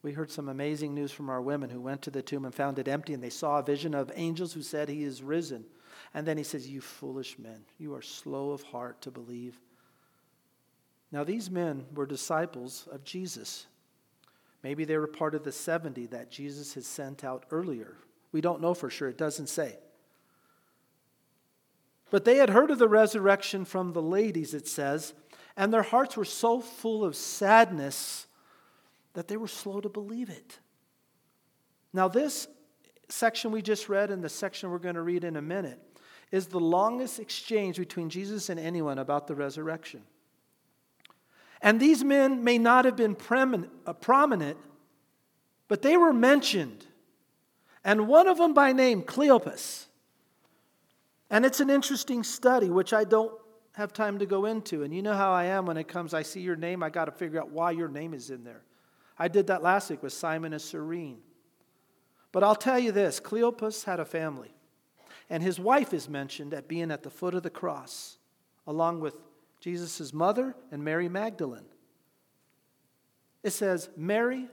[0.02, 2.80] we heard some amazing news from our women who went to the tomb and found
[2.80, 5.66] it empty, and they saw a vision of angels who said, He is risen.
[6.14, 9.60] And then he says, You foolish men, you are slow of heart to believe.
[11.12, 13.66] Now, these men were disciples of Jesus.
[14.64, 17.98] Maybe they were part of the 70 that Jesus had sent out earlier
[18.32, 19.78] we don't know for sure, it doesn't say.
[22.12, 25.14] But they had heard of the resurrection from the ladies, it says,
[25.56, 28.28] and their hearts were so full of sadness
[29.14, 30.60] that they were slow to believe it.
[31.94, 32.48] Now, this
[33.10, 35.80] section we just read and the section we're going to read in a minute
[36.32, 40.04] is the longest exchange between Jesus and anyone about the resurrection.
[41.62, 43.18] And these men may not have been
[43.86, 44.58] uh, prominent,
[45.68, 46.86] but they were mentioned
[47.84, 49.86] and one of them by name, Cleopas.
[51.30, 53.32] And it's an interesting study, which I don't
[53.74, 54.84] have time to go into.
[54.84, 57.06] And you know how I am when it comes, I see your name, I got
[57.06, 58.64] to figure out why your name is in there.
[59.18, 61.20] I did that last week with Simon and Cyrene.
[62.32, 64.54] But I'll tell you this Cleopas had a family,
[65.30, 68.18] and his wife is mentioned at being at the foot of the cross,
[68.68, 69.16] along with
[69.60, 71.66] Jesus' mother and Mary Magdalene.
[73.44, 74.48] It says, Mary,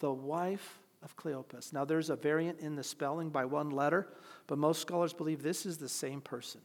[0.00, 1.72] the wife of Cleopas.
[1.72, 4.08] Now, there's a variant in the spelling by one letter,
[4.46, 6.60] but most scholars believe this is the same person.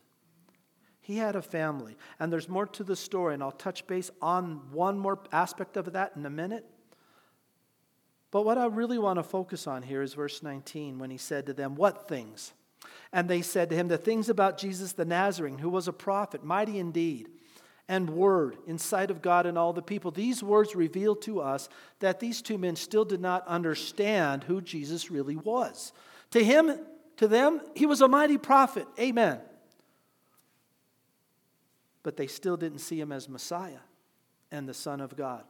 [1.01, 4.71] He had a family, and there's more to the story, and I'll touch base on
[4.71, 6.65] one more aspect of that in a minute.
[8.31, 11.45] But what I really want to focus on here is verse 19 when he said
[11.45, 12.53] to them, What things?
[13.11, 16.43] And they said to him, The things about Jesus the Nazarene, who was a prophet,
[16.43, 17.29] mighty indeed
[17.87, 20.11] and word in sight of God and all the people.
[20.11, 21.69] These words reveal to us
[21.99, 25.91] that these two men still did not understand who Jesus really was.
[26.31, 26.79] To him,
[27.17, 28.87] to them, he was a mighty prophet.
[28.99, 29.39] Amen.
[32.03, 33.83] But they still didn't see him as Messiah
[34.51, 35.43] and the Son of God.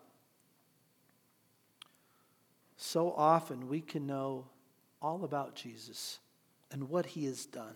[2.78, 4.46] So often we can know
[5.02, 6.20] all about Jesus
[6.72, 7.76] and what he has done,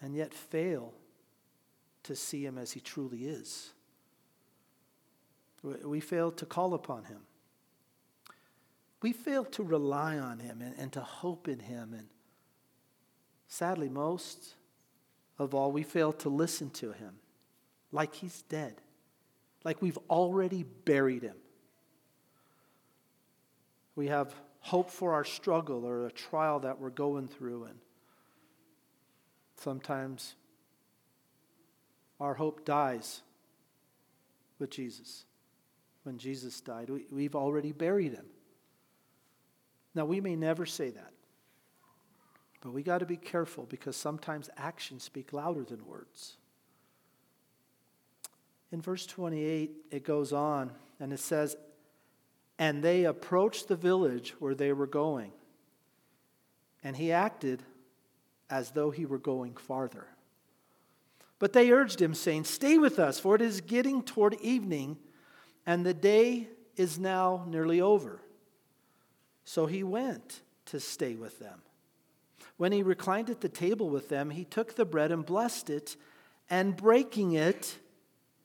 [0.00, 0.94] and yet fail
[2.04, 3.70] to see him as he truly is.
[5.62, 7.20] We fail to call upon him.
[9.02, 11.94] We fail to rely on him and, and to hope in him.
[11.94, 12.08] And
[13.46, 14.54] sadly, most
[15.38, 17.16] of all, we fail to listen to him
[17.92, 18.80] like he's dead,
[19.64, 21.36] like we've already buried him.
[23.96, 27.78] We have hope for our struggle or a trial that we're going through, and
[29.56, 30.34] sometimes
[32.20, 33.22] our hope dies
[34.58, 35.24] with Jesus.
[36.02, 38.26] When Jesus died, we, have already buried him.
[39.94, 41.12] Now, we may never say that,
[42.60, 46.36] but we got to be careful because sometimes actions speak louder than words.
[48.70, 51.56] In verse 28, it goes on and it says,
[52.58, 55.32] And they approached the village where they were going,
[56.82, 57.62] and he acted
[58.50, 60.06] as though he were going farther.
[61.38, 64.98] But they urged him, saying, Stay with us, for it is getting toward evening,
[65.66, 68.20] and the day is now nearly over.
[69.44, 71.62] So he went to stay with them.
[72.56, 75.96] When he reclined at the table with them, he took the bread and blessed it,
[76.50, 77.78] and breaking it,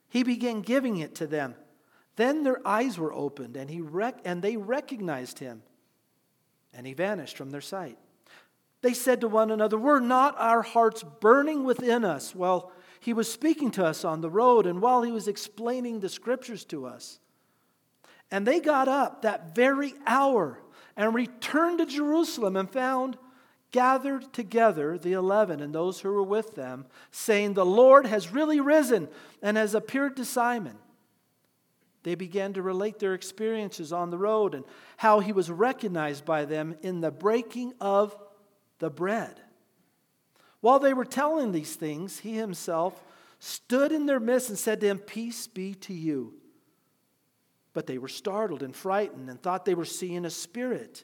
[0.09, 1.55] he began giving it to them.
[2.15, 5.63] Then their eyes were opened, and, he rec- and they recognized him,
[6.73, 7.97] and he vanished from their sight.
[8.81, 12.35] They said to one another, Were not our hearts burning within us?
[12.35, 12.71] Well,
[13.03, 16.63] he was speaking to us on the road and while he was explaining the scriptures
[16.63, 17.19] to us.
[18.31, 20.61] And they got up that very hour
[20.95, 23.17] and returned to Jerusalem and found
[23.71, 28.61] gathered together the eleven and those who were with them, saying, The Lord has really
[28.61, 29.09] risen
[29.41, 30.77] and has appeared to Simon.
[32.03, 34.63] They began to relate their experiences on the road and
[34.95, 38.17] how he was recognized by them in the breaking of
[38.79, 39.41] the bread.
[40.63, 43.03] While they were telling these things, he himself
[43.37, 46.35] stood in their midst and said to them, Peace be to you.
[47.73, 51.03] But they were startled and frightened and thought they were seeing a spirit.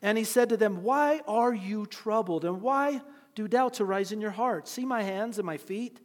[0.00, 2.46] And he said to them, Why are you troubled?
[2.46, 3.02] And why
[3.34, 4.68] do doubts arise in your heart?
[4.68, 6.00] See my hands and my feet,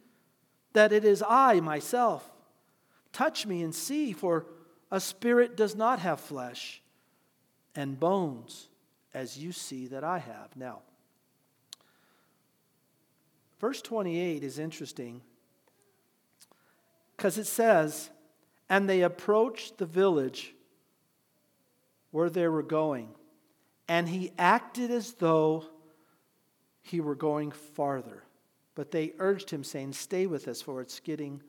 [0.74, 2.30] that it is I myself.
[3.14, 4.44] Touch me and see, for
[4.90, 6.82] a spirit does not have flesh
[7.74, 8.68] and bones,
[9.14, 10.54] as you see that I have.
[10.54, 10.82] Now,
[13.60, 15.20] Verse 28 is interesting
[17.14, 18.08] because it says,
[18.70, 20.54] And they approached the village
[22.10, 23.10] where they were going,
[23.86, 25.66] and he acted as though
[26.80, 28.22] he were going farther.
[28.74, 31.42] But they urged him, saying, Stay with us, for it's getting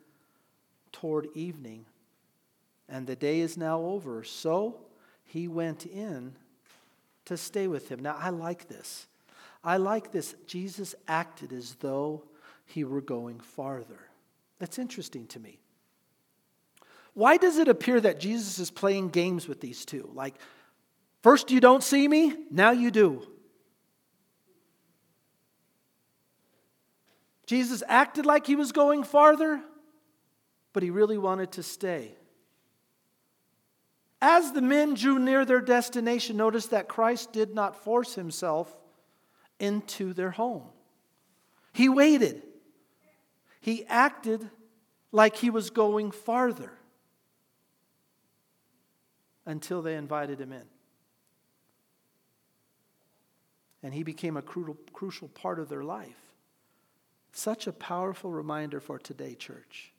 [0.92, 1.86] toward evening,
[2.90, 4.26] and the day is now over.
[4.26, 4.82] So
[5.24, 6.36] he went in
[7.24, 8.02] to stay with him.
[8.02, 9.08] Now, I like this.
[9.64, 10.36] I like this.
[10.48, 12.24] Jesus acted as though
[12.66, 14.00] he were going farther.
[14.60, 15.60] That's interesting to me.
[17.14, 20.10] Why does it appear that Jesus is playing games with these two?
[20.14, 20.36] Like,
[21.22, 23.28] first you don't see me, now you do.
[27.46, 29.62] Jesus acted like he was going farther,
[30.72, 32.16] but he really wanted to stay.
[34.22, 38.74] As the men drew near their destination, notice that Christ did not force himself
[39.62, 40.64] into their home.
[41.72, 42.42] He waited.
[43.62, 44.50] He acted
[45.12, 46.74] like he was going farther
[49.46, 50.64] until they invited him in.
[53.84, 56.34] And he became a crucial, part of their life.
[57.32, 59.94] Such a powerful reminder for today, church.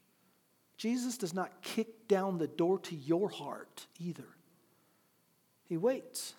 [0.76, 4.28] Jesus does not kick down the door to your heart either.
[5.68, 6.34] He waits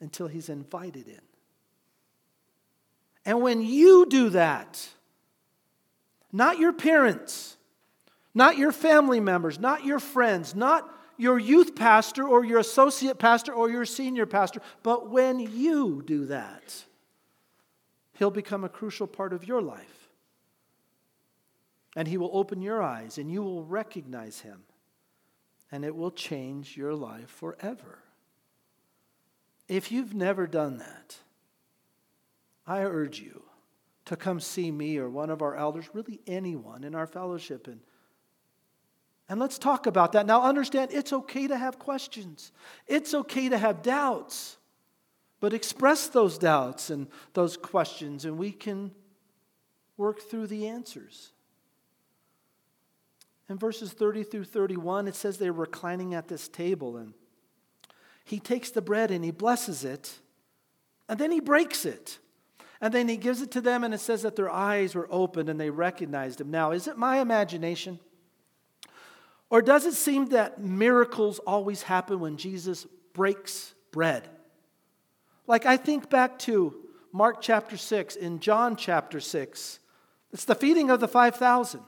[0.00, 1.20] until he's invited in.
[3.24, 4.88] And when you do that,
[6.32, 7.56] not your parents,
[8.34, 13.52] not your family members, not your friends, not your youth pastor or your associate pastor
[13.52, 16.84] or your senior pastor, but when you do that,
[18.14, 20.08] he'll become a crucial part of your life.
[21.96, 24.64] And he will open your eyes and you will recognize him.
[25.70, 27.98] And it will change your life forever.
[29.68, 31.16] If you've never done that,
[32.66, 33.42] I urge you
[34.06, 37.66] to come see me or one of our elders, really anyone in our fellowship.
[37.66, 37.80] And,
[39.28, 40.26] and let's talk about that.
[40.26, 42.52] Now, understand it's okay to have questions,
[42.86, 44.58] it's okay to have doubts,
[45.40, 48.92] but express those doubts and those questions, and we can
[49.96, 51.32] work through the answers.
[53.48, 57.12] In verses 30 through 31, it says they're reclining at this table, and
[58.24, 60.18] he takes the bread and he blesses it,
[61.08, 62.18] and then he breaks it.
[62.84, 65.48] And then he gives it to them, and it says that their eyes were opened
[65.48, 66.50] and they recognized him.
[66.50, 67.98] Now, is it my imagination?
[69.48, 74.28] Or does it seem that miracles always happen when Jesus breaks bread?
[75.46, 76.74] Like, I think back to
[77.10, 79.78] Mark chapter 6, in John chapter 6.
[80.34, 81.80] It's the feeding of the 5,000.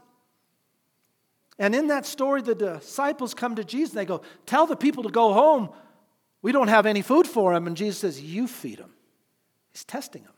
[1.59, 5.03] And in that story, the disciples come to Jesus and they go, Tell the people
[5.03, 5.68] to go home.
[6.40, 7.66] We don't have any food for them.
[7.66, 8.94] And Jesus says, You feed them.
[9.72, 10.32] He's testing them.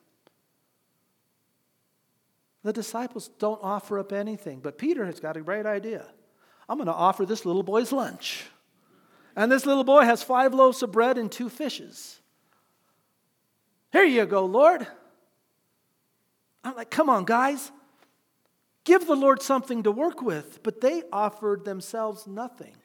[2.69, 6.05] The disciples don't offer up anything, but Peter has got a great idea.
[6.69, 8.45] I'm going to offer this little boy's lunch.
[9.35, 12.21] And this little boy has five loaves of bread and two fishes.
[13.91, 14.87] Here you go, Lord.
[16.63, 17.73] I'm like, come on, guys.
[18.85, 20.63] Give the Lord something to work with.
[20.63, 22.77] But they offered themselves nothing.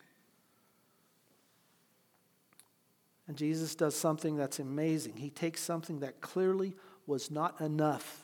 [3.27, 5.17] And Jesus does something that's amazing.
[5.17, 6.73] He takes something that clearly
[7.05, 8.22] was not enough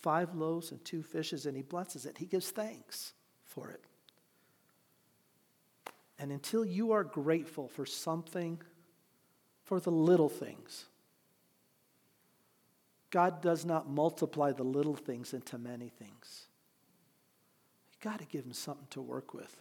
[0.00, 2.18] five loaves and two fishes and he blesses it.
[2.18, 3.12] He gives thanks
[3.44, 3.84] for it.
[6.18, 8.60] And until you are grateful for something,
[9.62, 10.86] for the little things,
[13.10, 16.46] God does not multiply the little things into many things.
[17.90, 19.54] You got to give him something to work with.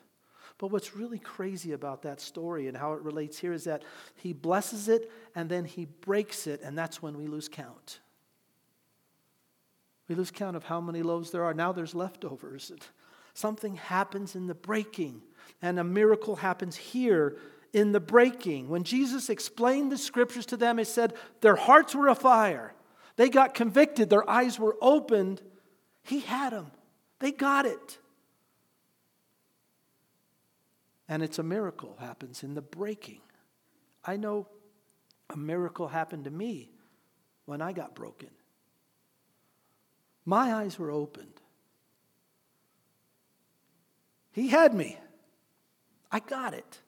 [0.58, 3.84] But what's really crazy about that story and how it relates here is that
[4.16, 8.00] he blesses it and then he breaks it, and that's when we lose count.
[10.08, 11.54] We lose count of how many loaves there are.
[11.54, 12.72] Now there's leftovers.
[13.34, 15.22] Something happens in the breaking,
[15.62, 17.38] and a miracle happens here
[17.74, 18.70] in the breaking.
[18.70, 22.74] When Jesus explained the scriptures to them, he said their hearts were afire.
[23.16, 25.42] They got convicted, their eyes were opened.
[26.04, 26.72] He had them,
[27.20, 27.98] they got it.
[31.10, 33.22] And it's a miracle happens in the breaking.
[34.04, 34.48] I know
[35.30, 36.72] a miracle happened to me
[37.46, 38.30] when I got broken.
[40.28, 41.40] My eyes were opened.
[44.34, 44.98] He had me.
[46.12, 46.82] I got it.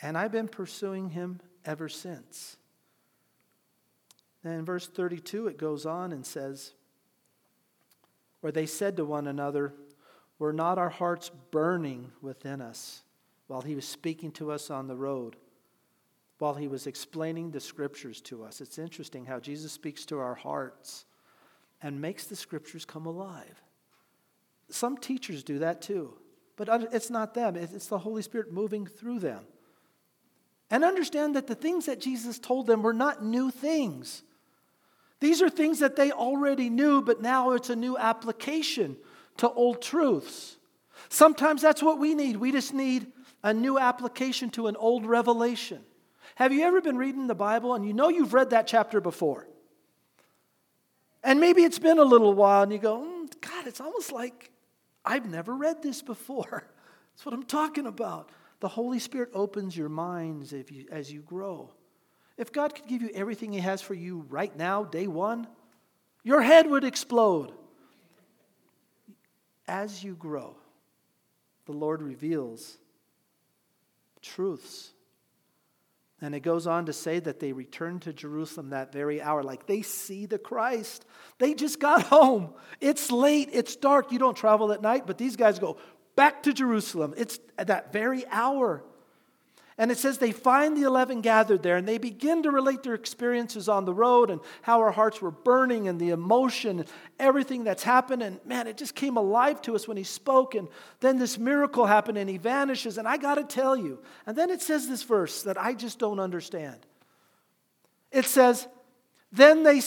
[0.00, 2.58] And I've been pursuing him ever since.
[4.44, 6.74] In verse 32, it goes on and says,
[8.40, 9.74] Where they said to one another,
[10.38, 13.02] Were not our hearts burning within us
[13.48, 15.34] while he was speaking to us on the road,
[16.38, 18.60] while he was explaining the scriptures to us?
[18.60, 21.04] It's interesting how Jesus speaks to our hearts
[21.82, 23.62] and makes the scriptures come alive.
[24.68, 26.14] Some teachers do that too,
[26.56, 29.44] but it's not them, it's the Holy Spirit moving through them.
[30.70, 34.24] And understand that the things that Jesus told them were not new things.
[35.20, 38.96] These are things that they already knew, but now it's a new application
[39.36, 40.56] to old truths.
[41.08, 42.36] Sometimes that's what we need.
[42.36, 43.06] We just need
[43.44, 45.82] a new application to an old revelation.
[46.34, 49.46] Have you ever been reading the Bible and you know you've read that chapter before?
[51.22, 54.50] And maybe it's been a little while and you go, mm, God, it's almost like
[55.04, 56.64] I've never read this before.
[57.14, 58.30] That's what I'm talking about.
[58.60, 61.72] The Holy Spirit opens your minds you, as you grow.
[62.36, 65.46] If God could give you everything He has for you right now, day one,
[66.22, 67.52] your head would explode.
[69.68, 70.56] As you grow,
[71.66, 72.78] the Lord reveals
[74.22, 74.92] truths
[76.20, 79.42] and it goes on to say that they returned to Jerusalem that very hour.
[79.42, 81.04] Like they see the Christ.
[81.38, 82.54] They just got home.
[82.80, 84.12] It's late, it's dark.
[84.12, 85.76] You don't travel at night, but these guys go
[86.16, 87.14] back to Jerusalem.
[87.16, 88.82] It's at that very hour.
[89.78, 92.94] And it says they find the 11 gathered there and they begin to relate their
[92.94, 97.64] experiences on the road and how our hearts were burning and the emotion and everything
[97.64, 98.22] that's happened.
[98.22, 100.54] And man, it just came alive to us when he spoke.
[100.54, 100.68] And
[101.00, 102.96] then this miracle happened and he vanishes.
[102.96, 103.98] And I got to tell you.
[104.24, 106.78] And then it says this verse that I just don't understand.
[108.10, 108.66] It says,
[109.30, 109.82] Then they,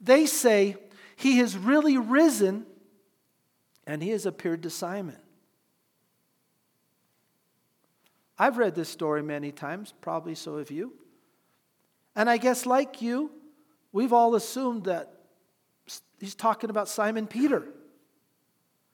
[0.00, 0.74] they say,
[1.14, 2.66] He has really risen
[3.86, 5.18] and he has appeared to Simon.
[8.42, 10.94] I've read this story many times, probably so have you.
[12.16, 13.30] And I guess, like you,
[13.92, 15.14] we've all assumed that
[16.18, 17.62] he's talking about Simon Peter.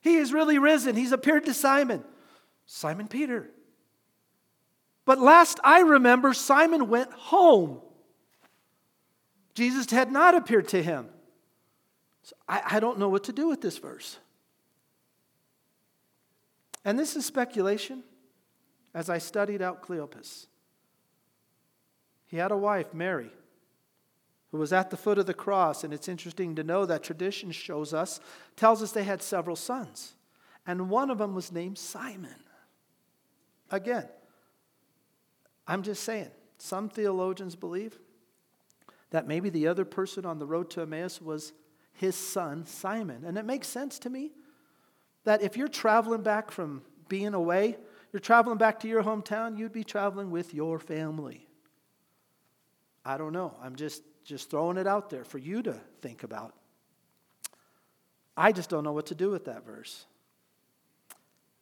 [0.02, 2.04] He has really risen, he's appeared to Simon.
[2.66, 3.48] Simon Peter.
[5.06, 7.80] But last I remember, Simon went home.
[9.54, 11.08] Jesus had not appeared to him.
[12.22, 14.18] So I, I don't know what to do with this verse.
[16.84, 18.02] And this is speculation
[18.94, 20.46] as I studied out Cleopas.
[22.26, 23.30] He had a wife, Mary,
[24.50, 27.50] who was at the foot of the cross, and it's interesting to know that tradition
[27.50, 28.20] shows us,
[28.56, 30.14] tells us they had several sons,
[30.66, 32.44] and one of them was named Simon.
[33.70, 34.08] Again,
[35.66, 37.98] I'm just saying, some theologians believe
[39.10, 41.52] that maybe the other person on the road to Emmaus was
[41.92, 43.24] his son, Simon.
[43.24, 44.32] And it makes sense to me
[45.24, 47.76] that if you're traveling back from being away,
[48.12, 51.46] you're traveling back to your hometown, you'd be traveling with your family.
[53.04, 53.54] I don't know.
[53.62, 56.54] I'm just just throwing it out there for you to think about.
[58.36, 60.04] I just don't know what to do with that verse.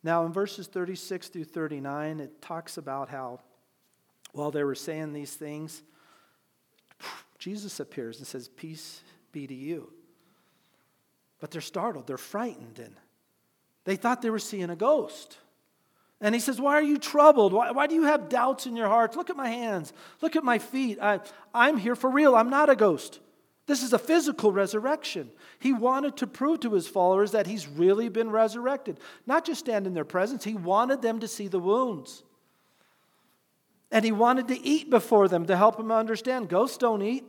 [0.03, 3.41] Now, in verses 36 through 39, it talks about how
[4.33, 5.83] while they were saying these things,
[7.39, 9.93] Jesus appears and says, Peace be to you.
[11.39, 12.97] But they're startled, they're frightened, and
[13.85, 15.39] they thought they were seeing a ghost.
[16.21, 17.53] And he says, Why are you troubled?
[17.53, 19.17] Why, why do you have doubts in your hearts?
[19.17, 19.93] Look at my hands.
[20.23, 20.99] Look at my feet.
[21.01, 21.21] I,
[21.53, 22.35] I'm here for real.
[22.35, 23.21] I'm not a ghost.
[23.67, 25.31] This is a physical resurrection.
[25.59, 29.87] He wanted to prove to his followers that he's really been resurrected, not just stand
[29.87, 30.45] in their presence.
[30.45, 32.23] He wanted them to see the wounds.
[33.91, 37.25] And he wanted to eat before them to help them understand ghosts don't eat.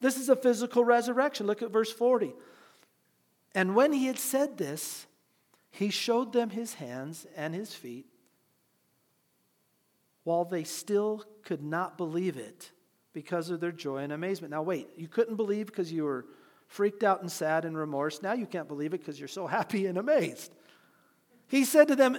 [0.00, 1.46] This is a physical resurrection.
[1.46, 2.34] Look at verse 40.
[3.54, 5.06] And when he had said this,
[5.70, 8.06] he showed them his hands and his feet
[10.24, 12.70] while they still could not believe it
[13.12, 14.50] because of their joy and amazement.
[14.50, 16.26] Now, wait, you couldn't believe because you were
[16.66, 18.22] freaked out and sad and remorse.
[18.22, 20.54] Now you can't believe it because you're so happy and amazed.
[21.48, 22.18] He said to them,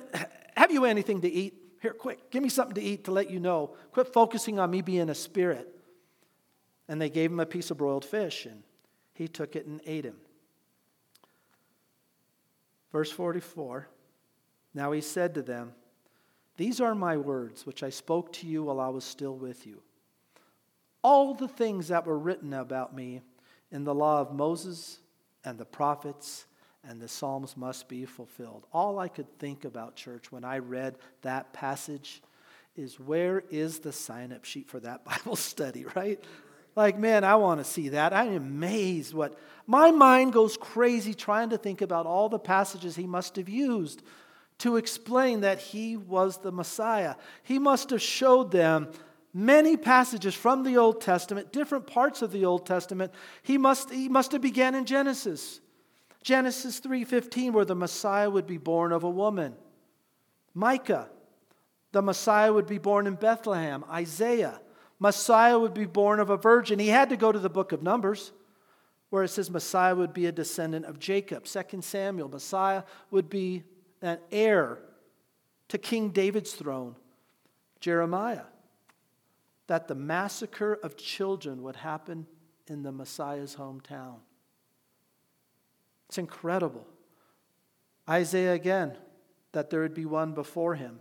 [0.55, 1.53] Have you anything to eat?
[1.81, 3.75] Here, quick, give me something to eat to let you know.
[3.93, 5.67] Quit focusing on me being a spirit.
[6.89, 8.63] And they gave him a piece of broiled fish, and
[9.13, 10.17] he took it and ate him.
[12.91, 13.87] Verse 44
[14.73, 15.73] Now he said to them,
[16.59, 19.81] These are my words, which I spoke to you while I was still with you.
[21.01, 23.21] All the things that were written about me
[23.71, 24.99] in the law of Moses
[25.45, 26.47] and the prophets
[26.85, 28.65] and the Psalms must be fulfilled.
[28.73, 32.21] All I could think about, church, when I read that passage
[32.75, 36.21] is where is the sign up sheet for that Bible study, right?
[36.75, 38.11] Like, man, I want to see that.
[38.11, 43.07] I'm amazed what my mind goes crazy trying to think about all the passages he
[43.07, 44.03] must have used
[44.59, 47.15] to explain that he was the Messiah.
[47.43, 48.89] He must have showed them
[49.33, 53.11] many passages from the Old Testament, different parts of the Old Testament.
[53.41, 55.61] He must, he must have began in Genesis.
[56.23, 59.55] Genesis 3:15 where the Messiah would be born of a woman.
[60.53, 61.09] Micah,
[61.91, 63.85] the Messiah would be born in Bethlehem.
[63.89, 64.59] Isaiah,
[64.99, 66.79] Messiah would be born of a virgin.
[66.79, 68.33] He had to go to the book of Numbers
[69.09, 71.45] where it says Messiah would be a descendant of Jacob.
[71.45, 73.63] 2 Samuel, Messiah would be
[74.01, 74.79] an heir
[75.69, 76.95] to King David's throne.
[77.79, 78.43] Jeremiah,
[79.67, 82.27] that the massacre of children would happen
[82.67, 84.17] in the Messiah's hometown.
[86.07, 86.85] It's incredible.
[88.09, 88.97] Isaiah again,
[89.51, 90.99] that there would be one before him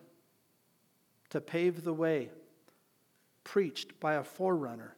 [1.31, 2.31] to pave the way,
[3.45, 4.95] preached by a forerunner.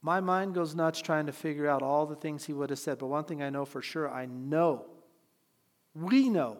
[0.00, 2.98] My mind goes nuts trying to figure out all the things he would have said,
[2.98, 4.86] but one thing I know for sure I know,
[5.94, 6.58] we know,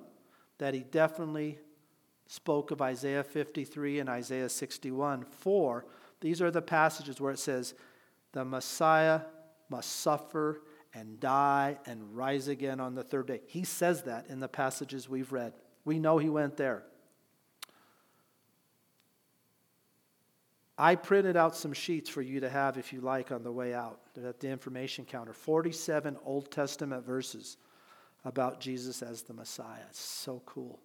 [0.59, 1.59] that he definitely
[2.27, 5.25] spoke of Isaiah 53 and Isaiah 61.
[5.25, 5.87] For
[6.21, 7.75] these are the passages where it says,
[8.33, 9.23] the Messiah
[9.71, 10.63] must suffer
[10.95, 13.41] and die and rise again on the third day.
[13.47, 15.55] He says that in the passages we've read.
[15.85, 16.83] We know he went there.
[20.77, 23.75] I printed out some sheets for you to have if you like on the way
[23.75, 24.01] out.
[24.15, 25.33] They're at the information counter.
[25.33, 27.57] 47 Old Testament verses
[28.25, 29.85] about Jesus as the Messiah.
[29.89, 30.81] It's so cool.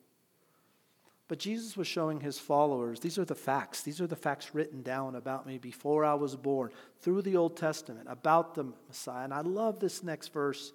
[1.27, 3.81] But Jesus was showing his followers these are the facts.
[3.81, 6.71] These are the facts written down about me before I was born
[7.01, 9.23] through the Old Testament about the Messiah.
[9.23, 10.73] And I love this next verse,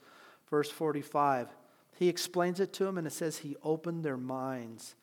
[0.50, 1.48] verse 45.
[1.98, 4.94] He explains it to them, and it says he opened their minds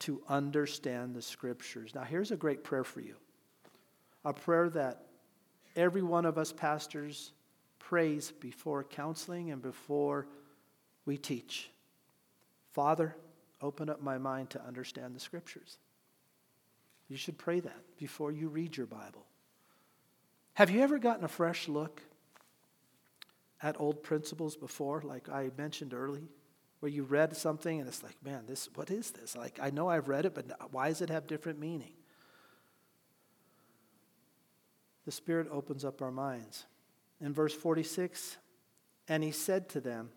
[0.00, 1.94] to understand the scriptures.
[1.94, 3.16] Now, here's a great prayer for you
[4.24, 5.02] a prayer that
[5.76, 7.32] every one of us pastors
[7.78, 10.26] prays before counseling and before
[11.06, 11.70] we teach.
[12.72, 13.16] Father,
[13.62, 15.78] open up my mind to understand the scriptures.
[17.08, 19.24] You should pray that before you read your Bible.
[20.54, 22.02] Have you ever gotten a fresh look
[23.62, 26.28] at old principles before, like I mentioned early,
[26.80, 29.36] where you read something and it's like, man, this what is this?
[29.36, 31.92] Like I know I've read it, but why does it have different meaning?
[35.04, 36.66] The Spirit opens up our minds.
[37.20, 38.36] In verse 46,
[39.08, 40.10] and he said to them,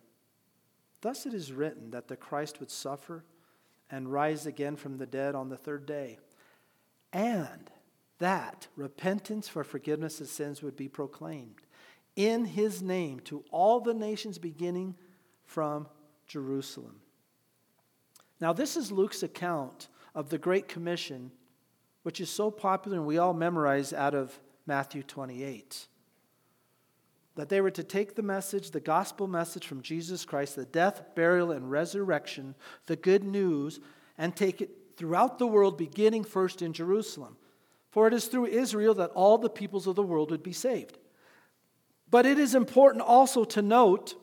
[1.01, 3.23] Thus it is written that the Christ would suffer
[3.89, 6.19] and rise again from the dead on the third day,
[7.11, 7.71] and
[8.19, 11.61] that repentance for forgiveness of sins would be proclaimed
[12.15, 14.95] in his name to all the nations beginning
[15.45, 15.87] from
[16.27, 16.99] Jerusalem.
[18.41, 21.31] Now, this is Luke's account of the Great Commission,
[22.03, 25.87] which is so popular and we all memorize out of Matthew 28
[27.39, 31.15] that they were to take the message, the gospel message from Jesus Christ, the death,
[31.15, 32.53] burial, and resurrection,
[32.87, 33.79] the good news,
[34.17, 37.37] and take it throughout the world, beginning first in Jerusalem.
[37.91, 40.97] For it is through Israel that all the peoples of the world would be saved.
[42.11, 44.15] But it is important also to note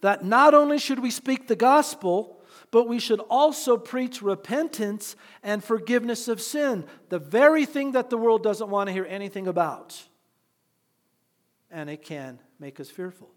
[0.00, 2.40] that not only should we speak the gospel,
[2.70, 8.18] but we should also preach repentance and forgiveness of sin, the very thing that the
[8.18, 10.00] world doesn't want to hear anything about.
[11.70, 13.30] And it can make us fearful.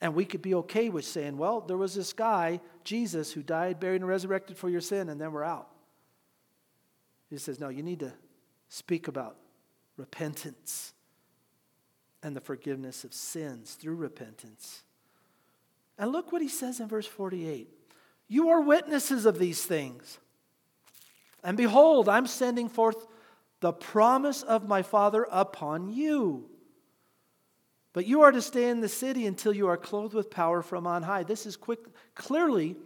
[0.00, 3.80] And we could be okay with saying, well, there was this guy, Jesus, who died,
[3.80, 5.68] buried, and resurrected for your sin, and then we're out.
[7.28, 8.12] He says, no, you need to
[8.68, 9.36] speak about
[9.96, 10.94] repentance
[12.22, 14.82] and the forgiveness of sins through repentance.
[15.98, 17.68] And look what he says in verse 48
[18.26, 20.18] You are witnesses of these things.
[21.42, 23.06] And behold, I'm sending forth
[23.60, 26.48] the promise of my Father upon you.
[27.92, 30.86] But you are to stay in the city until you are clothed with power from
[30.86, 31.24] on high.
[31.24, 31.80] This is quick,
[32.14, 32.76] clearly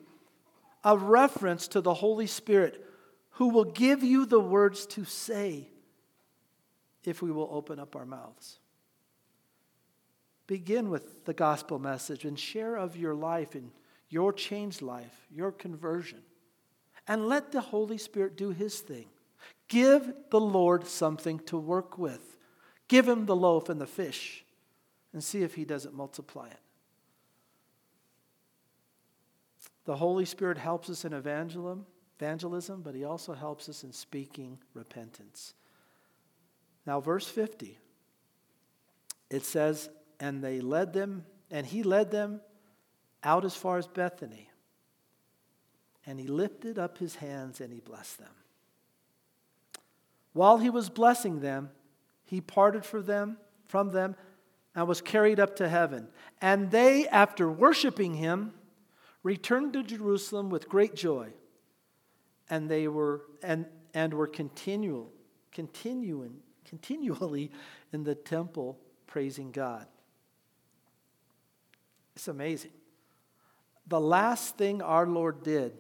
[0.82, 2.84] a reference to the Holy Spirit
[3.30, 5.68] who will give you the words to say
[7.04, 8.58] if we will open up our mouths.
[10.46, 13.70] Begin with the gospel message and share of your life and
[14.08, 16.20] your changed life, your conversion.
[17.08, 19.06] And let the Holy Spirit do his thing.
[19.74, 22.36] Give the Lord something to work with.
[22.86, 24.44] Give him the loaf and the fish
[25.12, 26.60] and see if he doesn't multiply it.
[29.84, 31.86] The Holy Spirit helps us in evangelism,
[32.20, 35.54] evangelism, but he also helps us in speaking repentance.
[36.86, 37.76] Now, verse 50,
[39.28, 39.88] it says,
[40.20, 42.40] And they led them, and he led them
[43.24, 44.50] out as far as Bethany.
[46.06, 48.43] And he lifted up his hands and he blessed them.
[50.34, 51.70] While he was blessing them,
[52.24, 54.16] he parted for them, from them
[54.74, 56.08] and was carried up to heaven.
[56.40, 58.52] And they, after worshiping him,
[59.22, 61.28] returned to Jerusalem with great joy.
[62.50, 65.12] And they were and, and were continual,
[65.52, 67.50] continuing, continually
[67.92, 69.86] in the temple praising God.
[72.16, 72.72] It's amazing.
[73.86, 75.76] The last thing our Lord did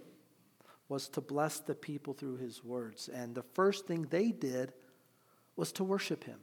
[0.88, 3.08] was to bless the people through his words.
[3.08, 4.72] And the first thing they did
[5.56, 6.40] was to worship him.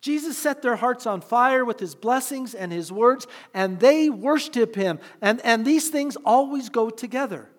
[0.00, 4.74] Jesus set their hearts on fire with his blessings and his words, and they worship
[4.74, 4.98] him.
[5.20, 7.50] And, and these things always go together.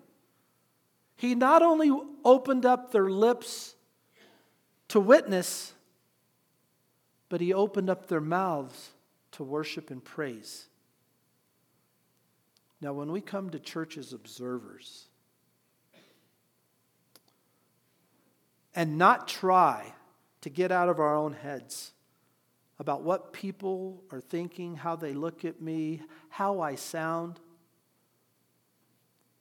[1.15, 1.91] He not only
[2.25, 3.75] opened up their lips
[4.87, 5.73] to witness,
[7.29, 8.89] but he opened up their mouths
[9.33, 10.65] to worship and praise.
[12.81, 15.05] Now, when we come to church as observers
[18.75, 19.93] and not try
[20.41, 21.93] to get out of our own heads,
[22.79, 27.39] about what people are thinking, how they look at me, how I sound,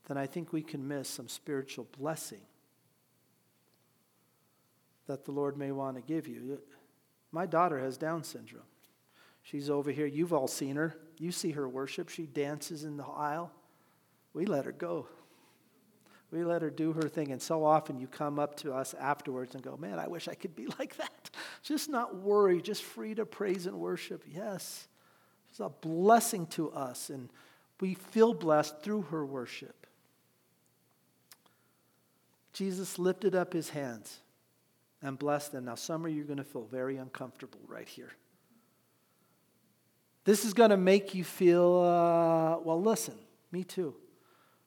[0.09, 2.41] then I think we can miss some spiritual blessing
[5.07, 6.61] that the Lord may want to give you.
[7.33, 8.63] My daughter has Down syndrome.
[9.43, 10.07] She's over here.
[10.07, 10.97] You've all seen her.
[11.19, 12.09] You see her worship.
[12.09, 13.53] She dances in the aisle.
[14.35, 15.09] We let her go.
[16.31, 17.33] We let her do her thing.
[17.33, 20.35] And so often you come up to us afterwards and go, Man, I wish I
[20.35, 21.31] could be like that.
[21.63, 24.25] Just not worry, just free to praise and worship.
[24.33, 24.89] Yes,
[25.51, 27.11] it's a blessing to us.
[27.11, 27.31] And
[27.81, 29.87] we feel blessed through her worship.
[32.53, 34.21] Jesus lifted up his hands
[35.03, 35.65] and blessed them.
[35.65, 38.13] Now, some of you are going to feel very uncomfortable right here.
[40.25, 43.15] This is going to make you feel, uh, well, listen,
[43.51, 43.95] me too.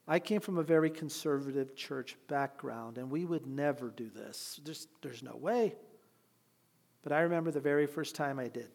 [0.07, 4.59] I came from a very conservative church background, and we would never do this.
[4.65, 5.75] Just, there's no way.
[7.03, 8.69] But I remember the very first time I did.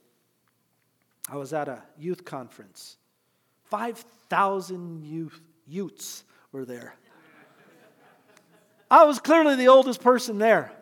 [1.30, 2.96] I was at a youth conference.
[3.64, 6.94] 5,000 youth, youths were there.
[8.90, 10.72] I was clearly the oldest person there.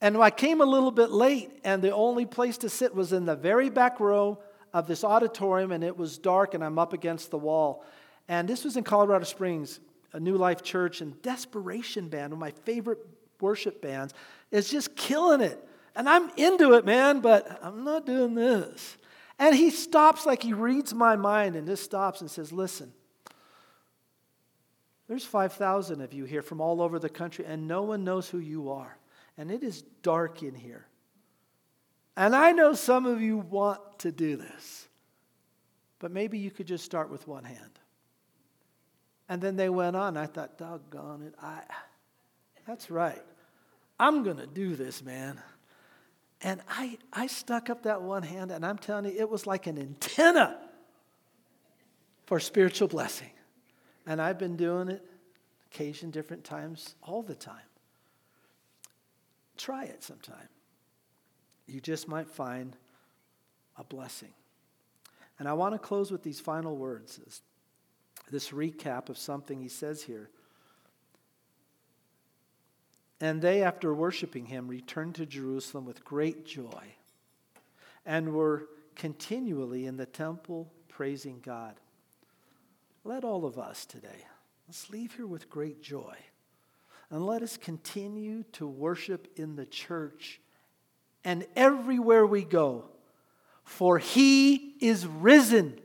[0.00, 3.26] And I came a little bit late, and the only place to sit was in
[3.26, 4.38] the very back row
[4.72, 7.84] of this auditorium, and it was dark, and I'm up against the wall.
[8.30, 9.80] And this was in Colorado Springs,
[10.12, 13.04] a New Life Church, and Desperation Band, one of my favorite
[13.40, 14.14] worship bands,
[14.52, 15.58] is just killing it.
[15.96, 18.96] And I'm into it, man, but I'm not doing this.
[19.40, 22.92] And he stops like he reads my mind and just stops and says, Listen,
[25.08, 28.38] there's 5,000 of you here from all over the country, and no one knows who
[28.38, 28.96] you are.
[29.38, 30.86] And it is dark in here.
[32.16, 34.86] And I know some of you want to do this,
[35.98, 37.79] but maybe you could just start with one hand.
[39.30, 40.16] And then they went on.
[40.16, 41.34] I thought, doggone it.
[41.40, 41.62] I,
[42.66, 43.22] that's right.
[43.98, 45.40] I'm going to do this, man.
[46.42, 49.68] And I, I stuck up that one hand, and I'm telling you, it was like
[49.68, 50.58] an antenna
[52.26, 53.30] for spiritual blessing.
[54.04, 55.06] And I've been doing it
[55.70, 57.54] occasion, different times, all the time.
[59.56, 60.48] try it sometime.
[61.68, 62.76] You just might find
[63.76, 64.32] a blessing.
[65.38, 67.20] And I want to close with these final words,
[68.30, 70.30] this recap of something he says here.
[73.20, 76.94] And they, after worshiping him, returned to Jerusalem with great joy
[78.06, 81.74] and were continually in the temple praising God.
[83.04, 84.24] Let all of us today,
[84.66, 86.16] let's leave here with great joy.
[87.10, 90.40] And let us continue to worship in the church
[91.24, 92.84] and everywhere we go,
[93.64, 95.78] for he is risen.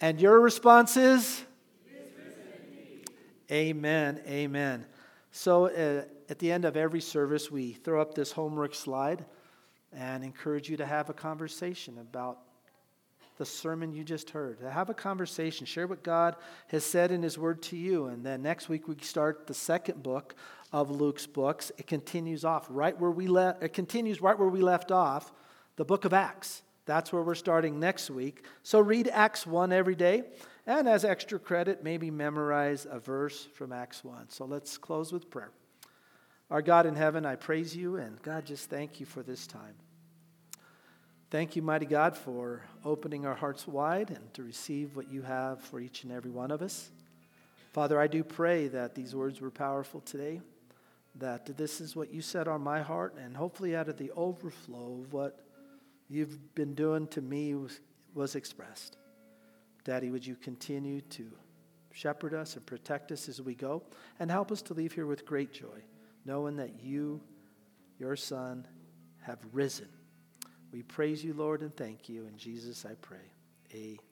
[0.00, 1.42] And your response is?
[3.50, 4.20] Amen.
[4.26, 4.86] Amen.
[5.30, 9.24] So uh, at the end of every service, we throw up this homework slide
[9.92, 12.38] and encourage you to have a conversation about
[13.38, 14.60] the sermon you just heard.
[14.60, 16.36] To have a conversation, share what God
[16.68, 18.06] has said in His Word to you.
[18.06, 20.34] And then next week we start the second book
[20.72, 21.72] of Luke's books.
[21.78, 23.62] It continues off right where we left.
[23.62, 25.32] It continues right where we left off,
[25.76, 26.62] the book of Acts.
[26.84, 28.44] That's where we're starting next week.
[28.62, 30.24] So read Acts 1 every day.
[30.66, 34.28] And as extra credit, maybe memorize a verse from Acts 1.
[34.28, 35.50] So let's close with prayer.
[36.50, 39.74] Our God in heaven, I praise you, and God, just thank you for this time.
[41.30, 45.62] Thank you, mighty God, for opening our hearts wide and to receive what you have
[45.62, 46.90] for each and every one of us.
[47.72, 50.42] Father, I do pray that these words were powerful today,
[51.14, 55.00] that this is what you said on my heart, and hopefully out of the overflow
[55.00, 55.40] of what
[56.10, 57.80] you've been doing to me was,
[58.14, 58.98] was expressed.
[59.84, 61.30] Daddy, would you continue to
[61.92, 63.82] shepherd us and protect us as we go
[64.18, 65.82] and help us to leave here with great joy,
[66.24, 67.20] knowing that you,
[67.98, 68.66] your Son,
[69.20, 69.88] have risen
[70.72, 72.26] we praise you, Lord, and thank you.
[72.26, 73.18] In Jesus I pray.
[73.74, 74.11] Amen.